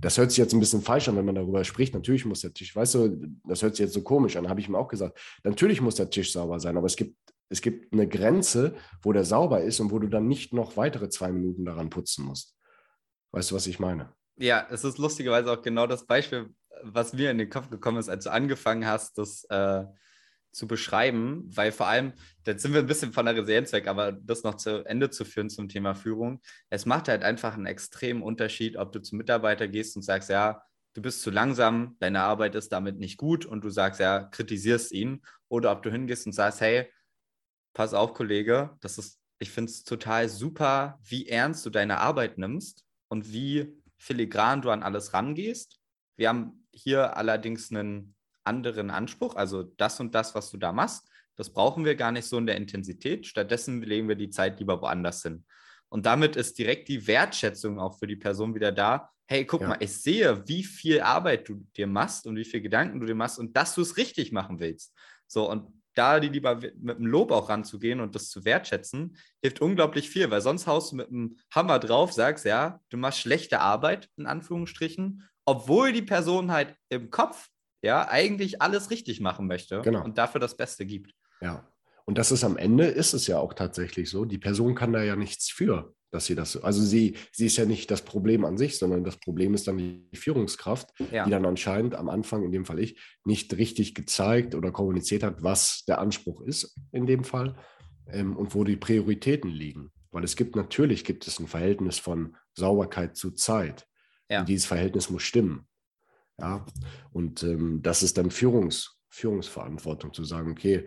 [0.00, 1.94] Das hört sich jetzt ein bisschen falsch an, wenn man darüber spricht.
[1.94, 4.68] Natürlich muss der Tisch, weißt du, das hört sich jetzt so komisch an, habe ich
[4.68, 5.16] ihm auch gesagt.
[5.44, 7.16] Natürlich muss der Tisch sauber sein, aber es gibt,
[7.48, 11.08] es gibt eine Grenze, wo der sauber ist und wo du dann nicht noch weitere
[11.08, 12.56] zwei Minuten daran putzen musst.
[13.32, 14.12] Weißt du, was ich meine?
[14.36, 18.08] Ja, es ist lustigerweise auch genau das Beispiel, was mir in den Kopf gekommen ist,
[18.08, 19.84] als du angefangen hast, das äh,
[20.52, 22.12] zu beschreiben, weil vor allem,
[22.46, 25.24] jetzt sind wir ein bisschen von der Resilienz weg, aber das noch zu Ende zu
[25.24, 29.68] führen zum Thema Führung, es macht halt einfach einen extremen Unterschied, ob du zum Mitarbeiter
[29.68, 30.62] gehst und sagst, ja,
[30.94, 34.92] du bist zu langsam, deine Arbeit ist damit nicht gut und du sagst, ja, kritisierst
[34.92, 36.90] ihn, oder ob du hingehst und sagst, hey,
[37.74, 42.38] pass auf, Kollege, das ist, ich finde es total super, wie ernst du deine Arbeit
[42.38, 45.78] nimmst und wie filigran du an alles rangehst.
[46.16, 49.36] Wir haben hier allerdings einen anderen Anspruch.
[49.36, 52.46] Also das und das, was du da machst, das brauchen wir gar nicht so in
[52.46, 53.26] der Intensität.
[53.26, 55.44] Stattdessen legen wir die Zeit lieber woanders hin.
[55.88, 59.10] Und damit ist direkt die Wertschätzung auch für die Person wieder da.
[59.26, 59.68] Hey, guck ja.
[59.68, 63.14] mal, ich sehe, wie viel Arbeit du dir machst und wie viel Gedanken du dir
[63.14, 64.94] machst und dass du es richtig machen willst.
[65.26, 69.60] So, und da die lieber mit dem Lob auch ranzugehen und das zu wertschätzen, hilft
[69.60, 73.60] unglaublich viel, weil sonst haust du mit dem Hammer drauf, sagst, ja, du machst schlechte
[73.60, 77.48] Arbeit, in Anführungsstrichen, obwohl die Person halt im Kopf
[77.82, 80.04] ja, eigentlich alles richtig machen möchte genau.
[80.04, 81.12] und dafür das Beste gibt.
[81.40, 81.68] Ja.
[82.04, 85.02] Und das ist am Ende, ist es ja auch tatsächlich so, die Person kann da
[85.02, 88.56] ja nichts für, dass sie das, also sie, sie ist ja nicht das Problem an
[88.56, 91.24] sich, sondern das Problem ist dann die Führungskraft, ja.
[91.24, 95.42] die dann anscheinend am Anfang, in dem Fall ich, nicht richtig gezeigt oder kommuniziert hat,
[95.42, 97.56] was der Anspruch ist in dem Fall
[98.08, 99.92] ähm, und wo die Prioritäten liegen.
[100.10, 103.86] Weil es gibt natürlich, gibt es ein Verhältnis von Sauberkeit zu Zeit.
[104.30, 104.40] Ja.
[104.40, 105.66] Und dieses Verhältnis muss stimmen.
[106.38, 106.64] Ja,
[107.10, 110.86] und ähm, das ist dann Führungs, Führungsverantwortung zu sagen, okay,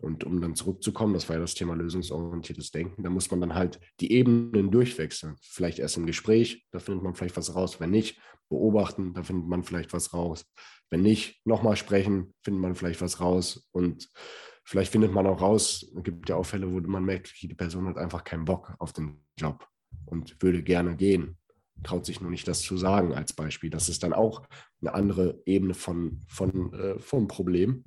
[0.00, 3.54] und um dann zurückzukommen, das war ja das Thema lösungsorientiertes Denken, da muss man dann
[3.54, 5.36] halt die Ebenen durchwechseln.
[5.42, 7.80] Vielleicht erst im Gespräch, da findet man vielleicht was raus.
[7.80, 10.44] Wenn nicht, beobachten, da findet man vielleicht was raus.
[10.90, 13.68] Wenn nicht, nochmal sprechen, findet man vielleicht was raus.
[13.72, 14.10] Und
[14.64, 17.86] vielleicht findet man auch raus, es gibt ja auch Fälle, wo man merkt, die Person
[17.86, 19.66] hat einfach keinen Bock auf den Job
[20.06, 21.38] und würde gerne gehen
[21.82, 23.70] traut sich nur nicht, das zu sagen als Beispiel.
[23.70, 24.42] Das ist dann auch
[24.80, 27.84] eine andere Ebene von, von, äh, vom Problem,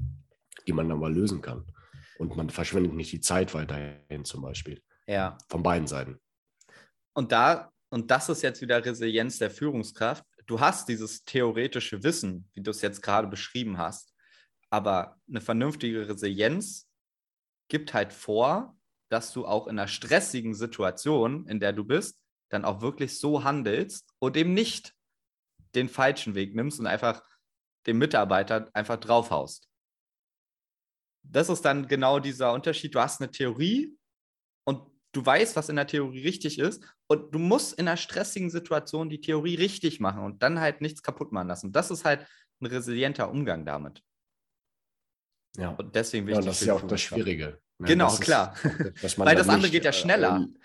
[0.68, 1.66] die man dann mal lösen kann.
[2.18, 4.82] Und man verschwendet nicht die Zeit weiterhin zum Beispiel.
[5.08, 5.38] Ja.
[5.50, 6.20] Von beiden Seiten.
[7.14, 10.24] Und da, und das ist jetzt wieder Resilienz der Führungskraft.
[10.46, 14.14] Du hast dieses theoretische Wissen, wie du es jetzt gerade beschrieben hast,
[14.70, 16.88] aber eine vernünftige Resilienz
[17.68, 18.78] gibt halt vor,
[19.10, 23.44] dass du auch in einer stressigen Situation, in der du bist, dann auch wirklich so
[23.44, 24.94] handelst und eben nicht
[25.74, 27.24] den falschen Weg nimmst und einfach
[27.86, 29.68] dem Mitarbeiter einfach draufhaust.
[31.32, 32.96] Das ist dann genau dieser Unterschied.
[32.96, 33.98] Du hast eine Theorie
[34.66, 38.50] und du weißt, was in der Theorie richtig ist und du musst in einer stressigen
[38.50, 41.72] Situation die Theorie richtig machen und dann halt nichts kaputt machen lassen.
[41.72, 42.26] Das ist halt
[42.62, 44.02] ein resilienter Umgang damit.
[45.58, 45.70] Ja.
[45.70, 46.44] Und deswegen wichtig.
[46.44, 47.60] Ja, das ist ja auch das Schwierige.
[47.80, 47.88] Ne?
[47.88, 48.56] Genau, das klar.
[49.02, 50.42] Ist, Weil das andere geht ja schneller.
[50.42, 50.60] Äh,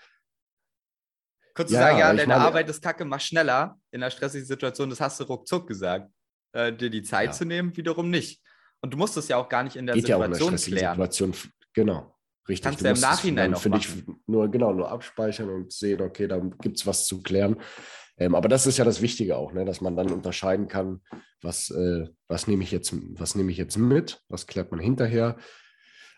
[1.53, 4.47] Kurz zu ja, sagen, ja, deine meine, Arbeit ist kacke, mach schneller in einer stressigen
[4.47, 6.09] Situation, das hast du ruckzuck gesagt.
[6.53, 7.31] Äh, dir die Zeit ja.
[7.33, 8.41] zu nehmen, wiederum nicht.
[8.81, 10.73] Und du musst es ja auch gar nicht in der Geht Situation ja auch in
[10.73, 10.95] klären.
[10.95, 11.33] Situation,
[11.73, 12.15] genau.
[12.49, 12.63] Richtig.
[12.63, 13.79] Kannst du ja im Nachhinein noch machen.
[13.79, 17.57] Ich, nur, genau, nur abspeichern und sehen, okay, da gibt es was zu klären.
[18.17, 19.63] Ähm, aber das ist ja das Wichtige auch, ne?
[19.63, 21.01] dass man dann unterscheiden kann,
[21.41, 25.37] was, äh, was nehme ich, jetzt, was nehm ich jetzt mit, was klärt man hinterher,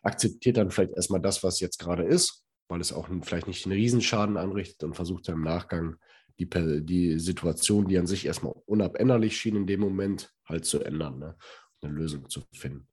[0.02, 3.74] akzeptiert dann vielleicht erstmal das, was jetzt gerade ist, weil es auch vielleicht nicht einen
[3.74, 5.96] Riesenschaden anrichtet und versucht dann im Nachgang
[6.40, 6.50] die,
[6.84, 11.38] die Situation, die an sich erstmal unabänderlich schien, in dem Moment halt zu ändern, ne?
[11.84, 12.88] Eine Lösung zu finden.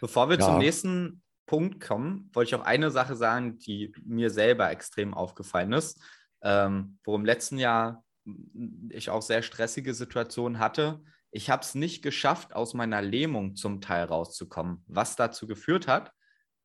[0.00, 0.44] Bevor wir ja.
[0.44, 5.72] zum nächsten Punkt kommen, wollte ich auch eine Sache sagen, die mir selber extrem aufgefallen
[5.72, 6.00] ist,
[6.42, 8.04] ähm, wo im letzten Jahr
[8.90, 11.02] ich auch sehr stressige Situationen hatte.
[11.30, 16.12] Ich habe es nicht geschafft, aus meiner Lähmung zum Teil rauszukommen, was dazu geführt hat,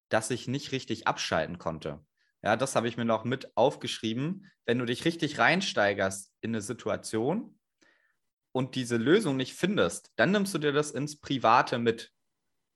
[0.09, 2.05] dass ich nicht richtig abschalten konnte.
[2.43, 4.45] Ja, das habe ich mir noch mit aufgeschrieben.
[4.65, 7.56] Wenn du dich richtig reinsteigerst in eine Situation
[8.57, 12.11] und diese Lösung nicht findest, dann nimmst du dir das ins Private mit.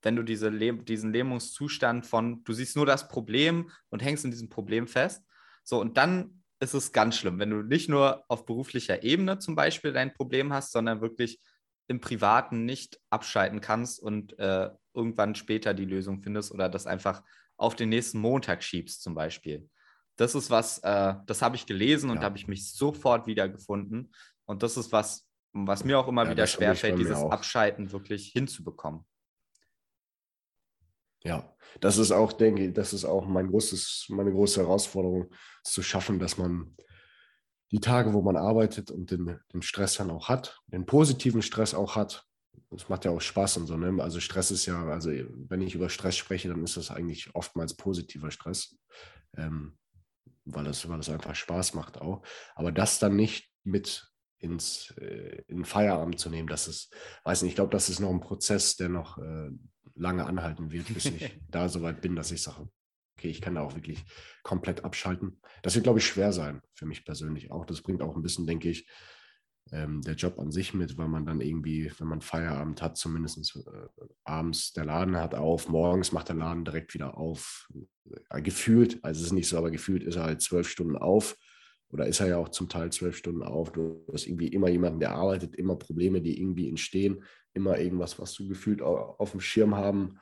[0.04, 4.48] Wenn du diese diesen Lähmungszustand von, du siehst nur das Problem und hängst in diesem
[4.48, 5.24] Problem fest.
[5.63, 9.56] So, und dann ist es ganz schlimm, wenn du nicht nur auf beruflicher Ebene zum
[9.56, 11.41] Beispiel dein Problem hast, sondern wirklich
[11.88, 17.24] im Privaten nicht abschalten kannst und äh, irgendwann später die Lösung findest oder das einfach
[17.58, 19.67] auf den nächsten Montag schiebst, zum Beispiel.
[20.15, 22.22] Das ist was, äh, das habe ich gelesen und ja.
[22.22, 24.13] habe ich mich sofort wiedergefunden.
[24.46, 27.32] Und das ist was, was mir auch immer ja, wieder schwerfällt, dieses auch.
[27.32, 29.06] Abschalten wirklich hinzubekommen.
[31.24, 35.32] Ja, das ist auch, denke ich, das ist auch mein großes, meine große Herausforderung,
[35.64, 36.76] zu schaffen, dass man
[37.72, 41.74] die Tage, wo man arbeitet und den, den Stress dann auch hat, den positiven Stress
[41.74, 42.26] auch hat,
[42.76, 44.02] es macht ja auch Spaß und so, ne?
[44.02, 47.76] Also Stress ist ja, also wenn ich über Stress spreche, dann ist das eigentlich oftmals
[47.76, 48.78] positiver Stress,
[49.38, 49.78] ähm,
[50.46, 52.24] weil, das, weil das einfach Spaß macht auch.
[52.56, 54.11] Aber das dann nicht mit
[54.41, 58.10] ins äh, in Feierabend zu nehmen, das ist, weiß nicht, ich glaube, das ist noch
[58.10, 59.49] ein Prozess, der noch äh,
[59.95, 62.67] lange anhalten wird, bis ich da so weit bin, dass ich sage,
[63.17, 64.04] okay, ich kann da auch wirklich
[64.43, 65.39] komplett abschalten.
[65.62, 67.65] Das wird, glaube ich, schwer sein für mich persönlich auch.
[67.65, 68.89] Das bringt auch ein bisschen, denke ich,
[69.71, 73.56] ähm, der Job an sich mit, weil man dann irgendwie, wenn man Feierabend hat, zumindest
[73.56, 77.69] äh, abends der Laden hat auf, morgens macht der Laden direkt wieder auf.
[78.30, 81.38] Äh, gefühlt, also es ist nicht so, aber gefühlt ist er halt zwölf Stunden auf
[81.91, 83.71] oder ist er ja auch zum Teil zwölf Stunden auf.
[83.71, 87.23] Du hast irgendwie immer jemanden, der arbeitet, immer Probleme, die irgendwie entstehen,
[87.54, 90.19] immer irgendwas, was du gefühlt auf, dem Schirm haben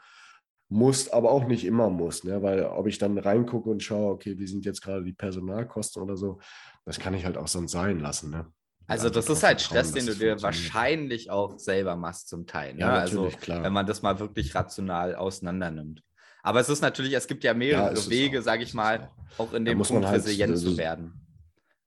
[0.67, 2.41] musst, aber auch nicht immer musst, ne?
[2.41, 6.15] weil ob ich dann reingucke und schaue, okay, wie sind jetzt gerade die Personalkosten oder
[6.15, 6.39] so,
[6.85, 8.29] das kann ich halt auch sonst sein lassen.
[8.29, 8.45] Ne?
[8.87, 12.73] Also das ist halt Stress, den du dir wahrscheinlich auch selber machst zum Teil.
[12.73, 12.81] Ne?
[12.81, 13.63] Ja, also klar.
[13.63, 16.03] wenn man das mal wirklich rational auseinander nimmt.
[16.41, 19.53] Aber es ist natürlich, es gibt ja mehrere ja, Wege, sage ich mal, auch, auch
[19.53, 21.13] in dem Punkt halt, resilient zu werden.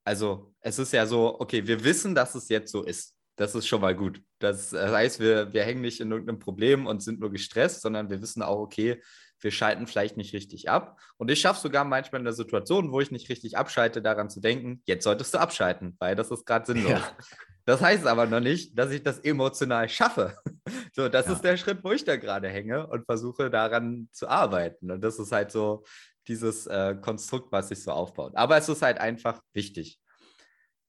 [0.04, 3.16] Also es ist ja so, okay, wir wissen, dass es jetzt so ist.
[3.36, 4.20] Das ist schon mal gut.
[4.38, 8.20] Das heißt, wir, wir hängen nicht in irgendeinem Problem und sind nur gestresst, sondern wir
[8.20, 9.00] wissen auch, okay,
[9.40, 11.00] wir schalten vielleicht nicht richtig ab.
[11.16, 14.40] Und ich schaffe sogar manchmal in der Situation, wo ich nicht richtig abschalte, daran zu
[14.40, 16.92] denken, jetzt solltest du abschalten, weil das ist gerade sinnlos.
[16.92, 17.16] Ja.
[17.64, 20.36] Das heißt aber noch nicht, dass ich das emotional schaffe.
[20.94, 21.32] So, das ja.
[21.32, 24.90] ist der Schritt, wo ich da gerade hänge und versuche daran zu arbeiten.
[24.90, 25.84] Und das ist halt so
[26.28, 28.34] dieses äh, Konstrukt, was sich so aufbaut.
[28.36, 30.00] Aber es ist halt einfach wichtig.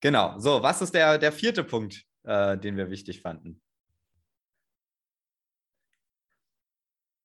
[0.01, 0.37] Genau.
[0.39, 3.61] So, was ist der, der vierte Punkt, äh, den wir wichtig fanden?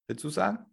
[0.07, 0.65] Willst du sagen?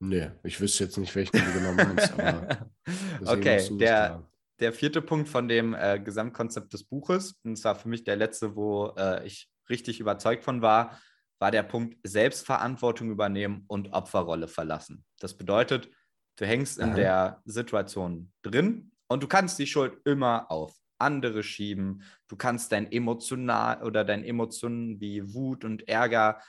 [0.00, 2.12] Nee, ich wüsste jetzt nicht, welchen du genau meinst.
[3.26, 4.28] okay, der,
[4.58, 8.56] der vierte Punkt von dem äh, Gesamtkonzept des Buches, und zwar für mich der letzte,
[8.56, 11.00] wo äh, ich richtig überzeugt von war,
[11.44, 15.04] war der Punkt Selbstverantwortung übernehmen und Opferrolle verlassen.
[15.20, 15.90] Das bedeutet,
[16.36, 16.94] du hängst in Aha.
[16.94, 22.02] der Situation drin und du kannst die Schuld immer auf andere schieben.
[22.28, 26.40] Du kannst dein emotional oder deine Emotionen wie Wut und Ärger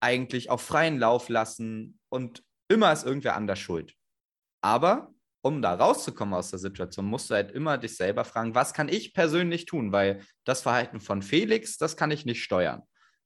[0.00, 3.94] eigentlich auf freien Lauf lassen und Immer ist irgendwer anders schuld.
[4.62, 8.72] Aber um da rauszukommen aus der Situation, musst du halt immer dich selber fragen, was
[8.72, 9.92] kann ich persönlich tun?
[9.92, 12.82] Weil das Verhalten von Felix, das kann ich nicht steuern.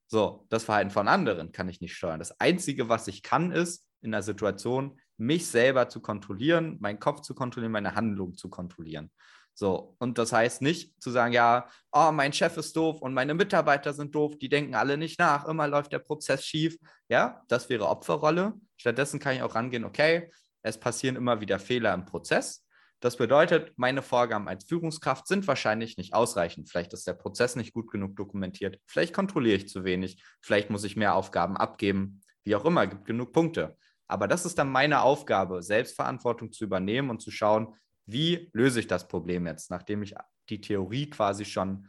[0.09, 2.19] So, das Verhalten von anderen kann ich nicht steuern.
[2.19, 7.21] Das Einzige, was ich kann, ist in der Situation, mich selber zu kontrollieren, meinen Kopf
[7.21, 9.11] zu kontrollieren, meine Handlung zu kontrollieren.
[9.53, 13.35] So, und das heißt nicht zu sagen, ja, oh, mein Chef ist doof und meine
[13.35, 16.79] Mitarbeiter sind doof, die denken alle nicht nach, immer läuft der Prozess schief.
[17.09, 18.55] Ja, das wäre Opferrolle.
[18.77, 20.31] Stattdessen kann ich auch rangehen, okay,
[20.63, 22.65] es passieren immer wieder Fehler im Prozess.
[23.01, 26.69] Das bedeutet, meine Vorgaben als Führungskraft sind wahrscheinlich nicht ausreichend.
[26.69, 28.81] Vielleicht ist der Prozess nicht gut genug dokumentiert.
[28.87, 30.23] Vielleicht kontrolliere ich zu wenig.
[30.41, 32.23] Vielleicht muss ich mehr Aufgaben abgeben.
[32.43, 33.77] Wie auch immer, gibt genug Punkte.
[34.09, 38.87] Aber das ist dann meine Aufgabe, Selbstverantwortung zu übernehmen und zu schauen, wie löse ich
[38.87, 40.15] das Problem jetzt, nachdem ich
[40.49, 41.89] die Theorie quasi schon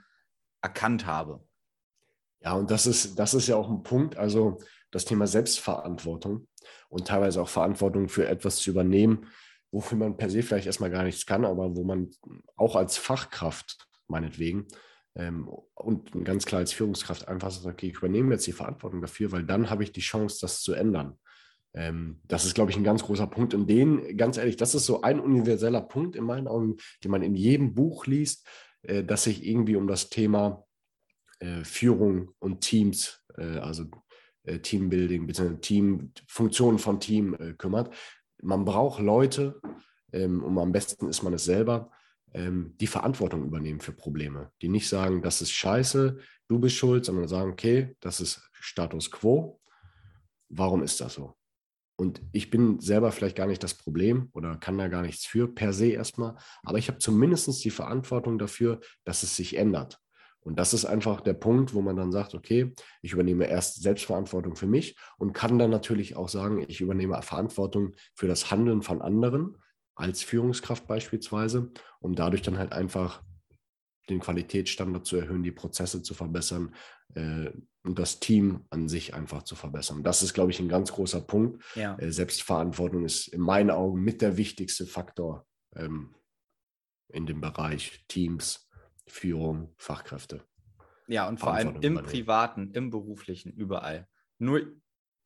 [0.62, 1.44] erkannt habe?
[2.42, 4.60] Ja, und das ist, das ist ja auch ein Punkt, also
[4.92, 6.48] das Thema Selbstverantwortung
[6.90, 9.28] und teilweise auch Verantwortung für etwas zu übernehmen,
[9.72, 12.10] wofür man per se vielleicht erstmal gar nichts kann, aber wo man
[12.56, 14.68] auch als Fachkraft meinetwegen
[15.16, 19.32] ähm, und ganz klar als Führungskraft einfach sagt, okay, ich übernehme jetzt die Verantwortung dafür,
[19.32, 21.18] weil dann habe ich die Chance, das zu ändern.
[21.74, 23.54] Ähm, das ist, glaube ich, ein ganz großer Punkt.
[23.54, 27.22] Und den, ganz ehrlich, das ist so ein universeller Punkt in meinen Augen, den man
[27.22, 28.48] in jedem Buch liest,
[28.84, 30.66] äh, dass sich irgendwie um das Thema
[31.40, 33.86] äh, Führung und Teams, äh, also
[34.44, 35.58] äh, Teambuilding, bzw.
[35.58, 37.94] Team, Funktionen von Team äh, kümmert.
[38.42, 39.60] Man braucht Leute,
[40.12, 41.92] ähm, und am besten ist man es selber,
[42.34, 47.06] ähm, die Verantwortung übernehmen für Probleme, die nicht sagen, das ist scheiße, du bist schuld,
[47.06, 49.60] sondern sagen, okay, das ist Status quo.
[50.50, 51.36] Warum ist das so?
[51.96, 55.54] Und ich bin selber vielleicht gar nicht das Problem oder kann da gar nichts für,
[55.54, 60.00] per se erstmal, aber ich habe zumindest die Verantwortung dafür, dass es sich ändert.
[60.50, 64.56] Und das ist einfach der Punkt, wo man dann sagt, okay, ich übernehme erst Selbstverantwortung
[64.56, 69.00] für mich und kann dann natürlich auch sagen, ich übernehme Verantwortung für das Handeln von
[69.00, 69.58] anderen
[69.94, 73.22] als Führungskraft beispielsweise, um dadurch dann halt einfach
[74.10, 76.74] den Qualitätsstandard zu erhöhen, die Prozesse zu verbessern
[77.14, 77.52] äh,
[77.84, 80.02] und das Team an sich einfach zu verbessern.
[80.02, 81.64] Das ist, glaube ich, ein ganz großer Punkt.
[81.76, 81.96] Ja.
[82.00, 86.16] Äh, Selbstverantwortung ist in meinen Augen mit der wichtigste Faktor ähm,
[87.10, 88.68] in dem Bereich Teams,
[89.12, 90.44] Führung, Fachkräfte.
[91.08, 94.08] Ja, und vor allem im Privaten, im Beruflichen, überall.
[94.38, 94.62] Nur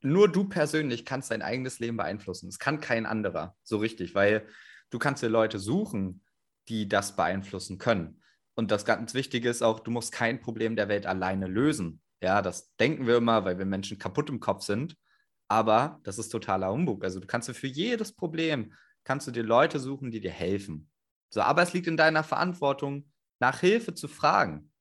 [0.04, 2.50] nur du persönlich kannst dein eigenes Leben beeinflussen.
[2.50, 4.46] Es kann kein anderer, so richtig, weil
[4.90, 6.24] du kannst dir Leute suchen,
[6.68, 8.22] die das beeinflussen können.
[8.56, 12.02] Und das ganz Wichtige ist auch, du musst kein Problem der Welt alleine lösen.
[12.22, 14.96] Ja, das denken wir immer, weil wir Menschen kaputt im Kopf sind.
[15.48, 17.04] Aber das ist totaler Humbug.
[17.04, 20.90] Also du kannst dir für jedes Problem, kannst du dir Leute suchen, die dir helfen.
[21.30, 23.12] So, aber es liegt in deiner Verantwortung,
[23.44, 24.72] nach Hilfe zu fragen.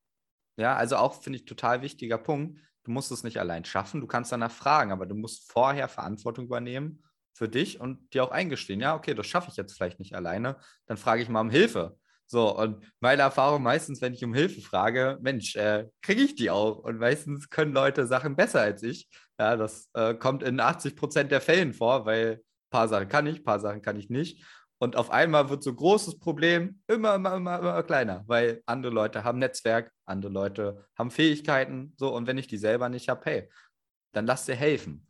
[0.57, 2.61] Ja, also auch finde ich total wichtiger Punkt.
[2.83, 6.45] Du musst es nicht allein schaffen, du kannst danach fragen, aber du musst vorher Verantwortung
[6.45, 10.15] übernehmen für dich und dir auch eingestehen, ja, okay, das schaffe ich jetzt vielleicht nicht
[10.15, 11.97] alleine, dann frage ich mal um Hilfe.
[12.25, 16.49] So, und meine Erfahrung meistens, wenn ich um Hilfe frage, Mensch, äh, kriege ich die
[16.49, 16.79] auch.
[16.79, 19.09] Und meistens können Leute Sachen besser als ich.
[19.37, 23.27] Ja, das äh, kommt in 80 Prozent der Fällen vor, weil ein paar Sachen kann
[23.27, 24.41] ich, ein paar Sachen kann ich nicht.
[24.83, 28.91] Und auf einmal wird so ein großes Problem immer, immer, immer, immer kleiner, weil andere
[28.91, 33.21] Leute haben Netzwerk, andere Leute haben Fähigkeiten, so, und wenn ich die selber nicht habe,
[33.23, 33.49] hey,
[34.11, 35.07] dann lass dir helfen.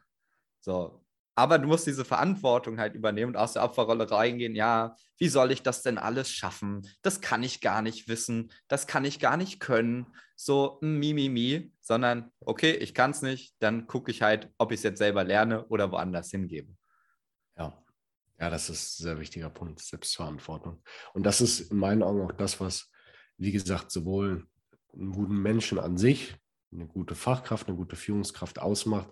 [0.59, 1.03] So.
[1.33, 5.51] Aber du musst diese Verantwortung halt übernehmen und aus der Opferrolle reingehen, ja, wie soll
[5.51, 6.87] ich das denn alles schaffen?
[7.01, 10.05] Das kann ich gar nicht wissen, das kann ich gar nicht können,
[10.35, 14.71] so mi, mi, mi, sondern okay, ich kann es nicht, dann gucke ich halt, ob
[14.71, 16.75] ich es jetzt selber lerne oder woanders hingebe.
[18.39, 20.81] Ja, das ist ein sehr wichtiger Punkt, Selbstverantwortung.
[21.13, 22.91] Und das ist in meinen Augen auch das, was,
[23.37, 24.47] wie gesagt, sowohl
[24.93, 26.35] einen guten Menschen an sich,
[26.71, 29.09] eine gute Fachkraft, eine gute Führungskraft ausmacht,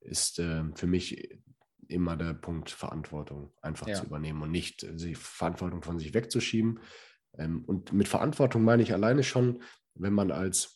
[0.00, 1.38] ist äh, für mich
[1.88, 3.94] immer der Punkt Verantwortung einfach ja.
[3.94, 6.80] zu übernehmen und nicht die Verantwortung von sich wegzuschieben.
[7.38, 9.62] Ähm, und mit Verantwortung meine ich alleine schon,
[9.94, 10.75] wenn man als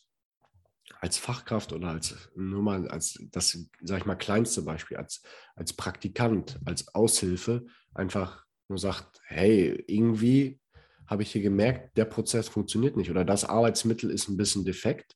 [0.99, 5.21] als Fachkraft oder als nur mal als das, sag ich mal, kleinste Beispiel, als,
[5.55, 10.59] als Praktikant, als Aushilfe einfach nur sagt, hey, irgendwie
[11.07, 15.15] habe ich hier gemerkt, der Prozess funktioniert nicht oder das Arbeitsmittel ist ein bisschen defekt.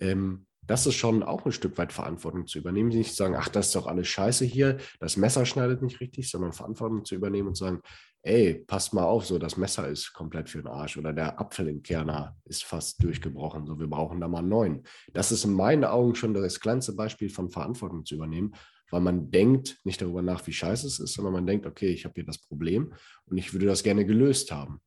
[0.00, 2.90] Ähm, das ist schon auch ein Stück weit Verantwortung zu übernehmen.
[2.90, 6.30] Nicht zu sagen, ach, das ist doch alles scheiße hier, das Messer schneidet nicht richtig,
[6.30, 7.80] sondern Verantwortung zu übernehmen und zu sagen,
[8.22, 11.68] ey, passt mal auf, so das Messer ist komplett für den Arsch oder der Apfel
[11.68, 14.82] im Kerner ist fast durchgebrochen, so wir brauchen da mal einen neuen.
[15.14, 18.54] Das ist in meinen Augen schon das kleinste Beispiel von Verantwortung zu übernehmen,
[18.90, 22.04] weil man denkt nicht darüber nach, wie scheiße es ist, sondern man denkt, okay, ich
[22.04, 22.92] habe hier das Problem
[23.26, 24.80] und ich würde das gerne gelöst haben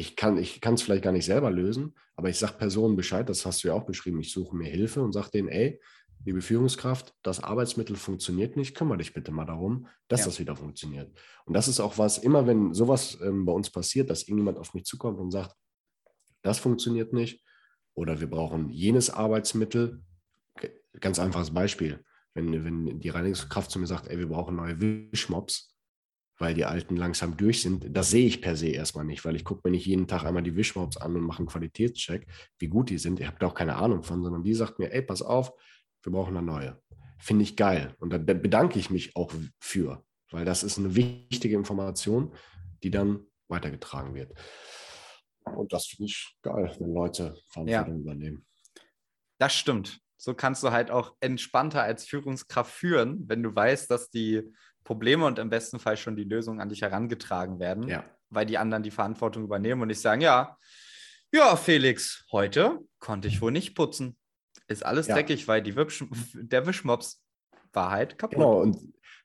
[0.00, 3.44] ich kann ich es vielleicht gar nicht selber lösen, aber ich sage Personen Bescheid, das
[3.44, 5.78] hast du ja auch beschrieben, ich suche mir Hilfe und sage denen, ey,
[6.24, 10.26] liebe Führungskraft, das Arbeitsmittel funktioniert nicht, kümmere dich bitte mal darum, dass ja.
[10.26, 11.14] das wieder funktioniert.
[11.44, 14.72] Und das ist auch was, immer wenn sowas ähm, bei uns passiert, dass irgendjemand auf
[14.72, 15.54] mich zukommt und sagt,
[16.40, 17.44] das funktioniert nicht
[17.92, 20.02] oder wir brauchen jenes Arbeitsmittel,
[20.98, 25.76] ganz einfaches Beispiel, wenn, wenn die Reinigungskraft zu mir sagt, ey, wir brauchen neue Wischmops,
[26.40, 27.94] weil die alten langsam durch sind.
[27.94, 30.42] Das sehe ich per se erstmal nicht, weil ich gucke mir nicht jeden Tag einmal
[30.42, 32.26] die Wischmops an und mache einen Qualitätscheck,
[32.58, 33.20] wie gut die sind.
[33.20, 35.52] Ich habe da auch keine Ahnung von, sondern die sagt mir, ey, pass auf,
[36.02, 36.80] wir brauchen eine neue.
[37.18, 37.94] Finde ich geil.
[37.98, 39.30] Und da bedanke ich mich auch
[39.60, 42.32] für, weil das ist eine wichtige Information,
[42.82, 44.32] die dann weitergetragen wird.
[45.44, 48.00] Und das finde ich geil, wenn Leute Verantwortung ja.
[48.00, 48.46] übernehmen.
[49.38, 50.00] Das stimmt.
[50.16, 54.42] So kannst du halt auch entspannter als Führungskraft führen, wenn du weißt, dass die
[54.84, 58.04] Probleme und im besten Fall schon die Lösungen an dich herangetragen werden, ja.
[58.30, 60.56] weil die anderen die Verantwortung übernehmen und nicht sagen, ja,
[61.32, 64.16] ja, Felix, heute konnte ich wohl nicht putzen.
[64.66, 65.14] ist alles Ja.
[65.14, 66.04] dreckig, weil die Wisch
[66.34, 67.22] der Wischmops
[67.72, 68.36] war halt kaputt.
[68.38, 68.78] Genau, und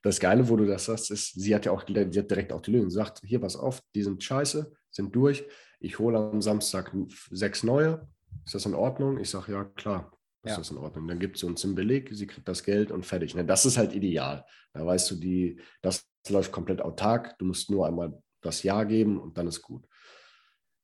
[0.03, 2.61] das Geile, wo du das sagst, ist, sie hat ja auch die hat direkt auch
[2.61, 2.89] die Lösung.
[2.91, 5.45] Sie sagt, hier, pass auf, die sind scheiße, sind durch.
[5.79, 6.95] Ich hole am Samstag
[7.31, 8.07] sechs neue.
[8.45, 9.19] Ist das in Ordnung?
[9.19, 10.11] Ich sage, ja, klar,
[10.45, 10.57] ist Ja.
[10.57, 11.07] das in Ordnung.
[11.07, 13.35] Dann gibt sie uns einen Beleg, sie kriegt das Geld und fertig.
[13.35, 13.45] Ne?
[13.45, 14.45] Das ist halt ideal.
[14.73, 17.37] Da weißt du, die, das läuft komplett autark.
[17.39, 19.87] Du musst nur einmal das Ja geben und dann ist gut.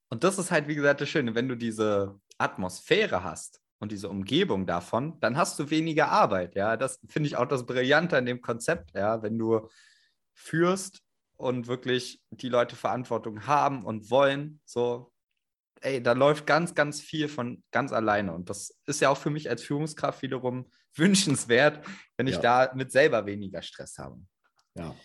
[0.10, 4.10] Und das ist halt, wie gesagt, das Schöne, wenn du diese Atmosphäre hast und diese
[4.10, 6.56] Umgebung davon, dann hast du weniger Arbeit.
[6.56, 8.92] Ja, das finde ich auch das Brillante an dem Konzept.
[8.94, 9.70] Ja, wenn du
[10.34, 11.02] führst
[11.38, 15.11] und wirklich die Leute Verantwortung haben und wollen, so,
[15.82, 18.34] ey, da läuft ganz, ganz viel von ganz alleine.
[18.34, 21.86] Und das ist ja auch für mich als Führungskraft wiederum wünschenswert,
[22.18, 22.68] wenn ich Ja.
[22.68, 24.20] da mit selber weniger Stress habe.
[24.76, 24.96] Ja.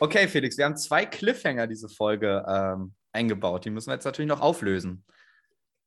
[0.00, 3.64] Okay, Felix, wir haben zwei Cliffhanger diese Folge ähm, eingebaut.
[3.64, 5.04] Die müssen wir jetzt natürlich noch auflösen.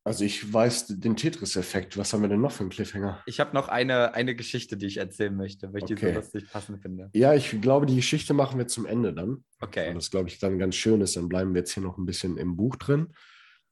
[0.04, 1.98] Also ich weiß den Tetris-Effekt.
[1.98, 3.22] Was haben wir denn noch für einen Cliffhanger?
[3.26, 6.16] Ich habe noch eine, eine Geschichte, die ich erzählen möchte, weil ich die so Okay.
[6.16, 7.10] lustig passend finde.
[7.14, 9.44] Ja, ich glaube, die Geschichte machen wir zum Ende dann.
[9.60, 9.90] Okay.
[9.90, 11.18] Und das, glaube ich, dann ganz schön ist.
[11.18, 13.14] Dann bleiben wir jetzt hier noch ein bisschen im Buch drin.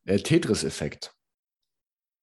[0.05, 1.13] Äh, Tetris-Effekt.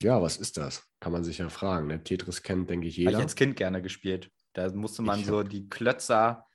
[0.03, 0.85] Ja, was ist das?
[1.01, 1.87] Kann man sich ja fragen.
[1.89, 2.03] Ne?
[2.03, 3.18] Tetris kennt, denke ich, Habe jeder.
[3.18, 4.30] ich als Kind gerne gespielt.
[4.53, 6.47] Da musste man Ich so hab- die Klötzer.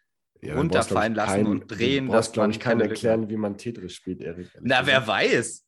[0.41, 3.57] Ja, runterfallen brauchst, lassen ich, und drehen, Du brauchst, glaube ich, keinen erklären, wie man
[3.57, 4.51] Tetris spielt, Erik.
[4.61, 5.07] Na, wer gesagt.
[5.07, 5.65] weiß?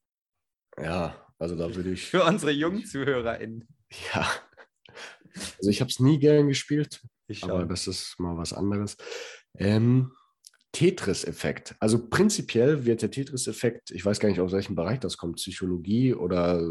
[0.83, 2.05] Ja, also da würde ich.
[2.05, 3.67] Für unsere jungen ZuhörerInnen.
[4.13, 4.29] Ja.
[5.57, 7.69] Also ich habe es nie gern gespielt, Ich aber schon.
[7.69, 8.95] das ist mal was anderes.
[9.57, 10.11] Ähm,
[10.71, 11.75] Tetris-Effekt.
[11.79, 16.13] Also prinzipiell wird der Tetris-Effekt, ich weiß gar nicht, aus welchem Bereich das kommt, Psychologie
[16.13, 16.61] oder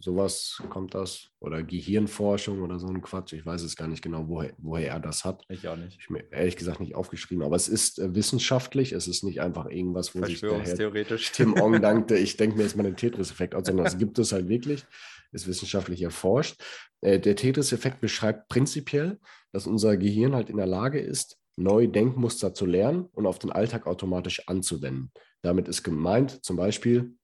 [0.00, 3.32] sowas kommt das oder Gehirnforschung oder so ein Quatsch.
[3.32, 5.42] Ich weiß es gar nicht genau, woher, woher er das hat.
[5.48, 5.98] Ich auch nicht.
[6.00, 9.66] Ich mir ehrlich gesagt nicht aufgeschrieben, aber es ist äh, wissenschaftlich, es ist nicht einfach
[9.66, 11.16] irgendwas, wo sich der Herr.
[11.16, 14.30] Tim Ong dankte, ich denke mir jetzt mal den Tetris-Effekt aus, sondern das gibt es
[14.30, 14.84] halt wirklich,
[15.32, 16.62] ist wissenschaftlich erforscht.
[17.00, 19.18] Äh, der Tetris-Effekt beschreibt prinzipiell,
[19.52, 23.52] dass unser Gehirn halt in der Lage ist, neue Denkmuster zu lernen und auf den
[23.52, 25.12] Alltag automatisch anzuwenden.
[25.42, 27.16] Damit ist gemeint, zum Beispiel,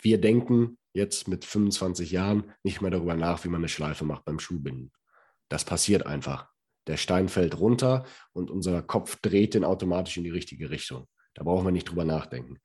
[0.00, 4.24] wir denken jetzt mit 25 Jahren nicht mehr darüber nach, wie man eine Schleife macht
[4.24, 4.92] beim Schuhbinden.
[5.48, 6.48] Das passiert einfach.
[6.86, 11.06] Der Stein fällt runter und unser Kopf dreht den automatisch in die richtige Richtung.
[11.34, 12.58] Da brauchen wir nicht drüber nachdenken.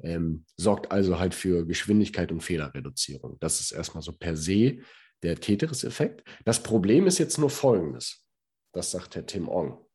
[0.00, 3.38] Ähm, sorgt also halt für Geschwindigkeit und Fehlerreduzierung.
[3.40, 4.78] Das ist erstmal so per se
[5.22, 6.22] der Tetris-Effekt.
[6.44, 8.25] Das Problem ist jetzt nur folgendes.
[8.72, 9.86] Das sagt Herr Tim Ong.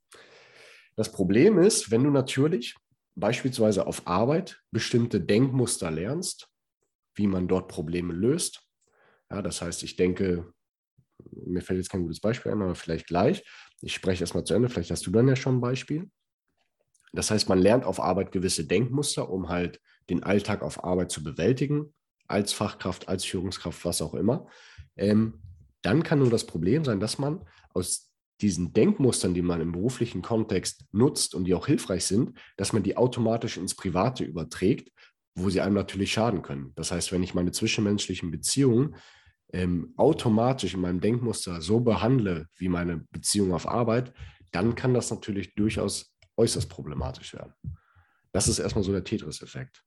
[0.96, 2.76] Das Problem ist, wenn du natürlich
[3.16, 6.48] beispielsweise auf Arbeit bestimmte Denkmuster lernst,
[7.16, 8.64] wie man dort Probleme löst.
[9.30, 10.54] Ja, das heißt, ich denke,
[11.32, 13.44] mir fällt jetzt kein gutes Beispiel ein, aber vielleicht gleich.
[13.82, 16.10] Ich spreche erstmal zu Ende, vielleicht hast du dann ja schon ein Beispiel.
[17.14, 21.24] Das heißt, man lernt auf Arbeit gewisse Denkmuster, um halt den Alltag auf Arbeit zu
[21.24, 21.94] bewältigen,
[22.28, 24.48] als Fachkraft, als Führungskraft, was auch immer.
[24.96, 25.42] Ähm,
[25.82, 28.11] dann kann nur das Problem sein, dass man aus
[28.42, 32.84] diesen Denkmustern, die man im beruflichen Kontext nutzt und die auch hilfreich sind, dass man
[32.84, 34.92] die automatisch ins Private überträgt,
[35.36, 36.74] wo sie einem natürlich schaden können.
[36.76, 38.96] Das heißt, wenn ich meine zwischenmenschlichen Beziehungen
[39.54, 44.14] ähm, automatisch in meinem Denkmuster so behandle wie meine Beziehung auf Arbeit,
[44.52, 47.54] dann kann das natürlich durchaus äußerst problematisch werden.
[48.32, 49.84] Das ist erstmal so der Tetris-Effekt.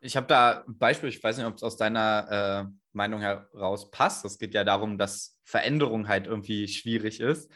[0.00, 3.90] Ich habe da ein Beispiel, ich weiß nicht, ob es aus deiner äh, Meinung heraus
[3.90, 4.24] passt.
[4.24, 7.50] Es geht ja darum, dass Veränderung halt irgendwie schwierig ist.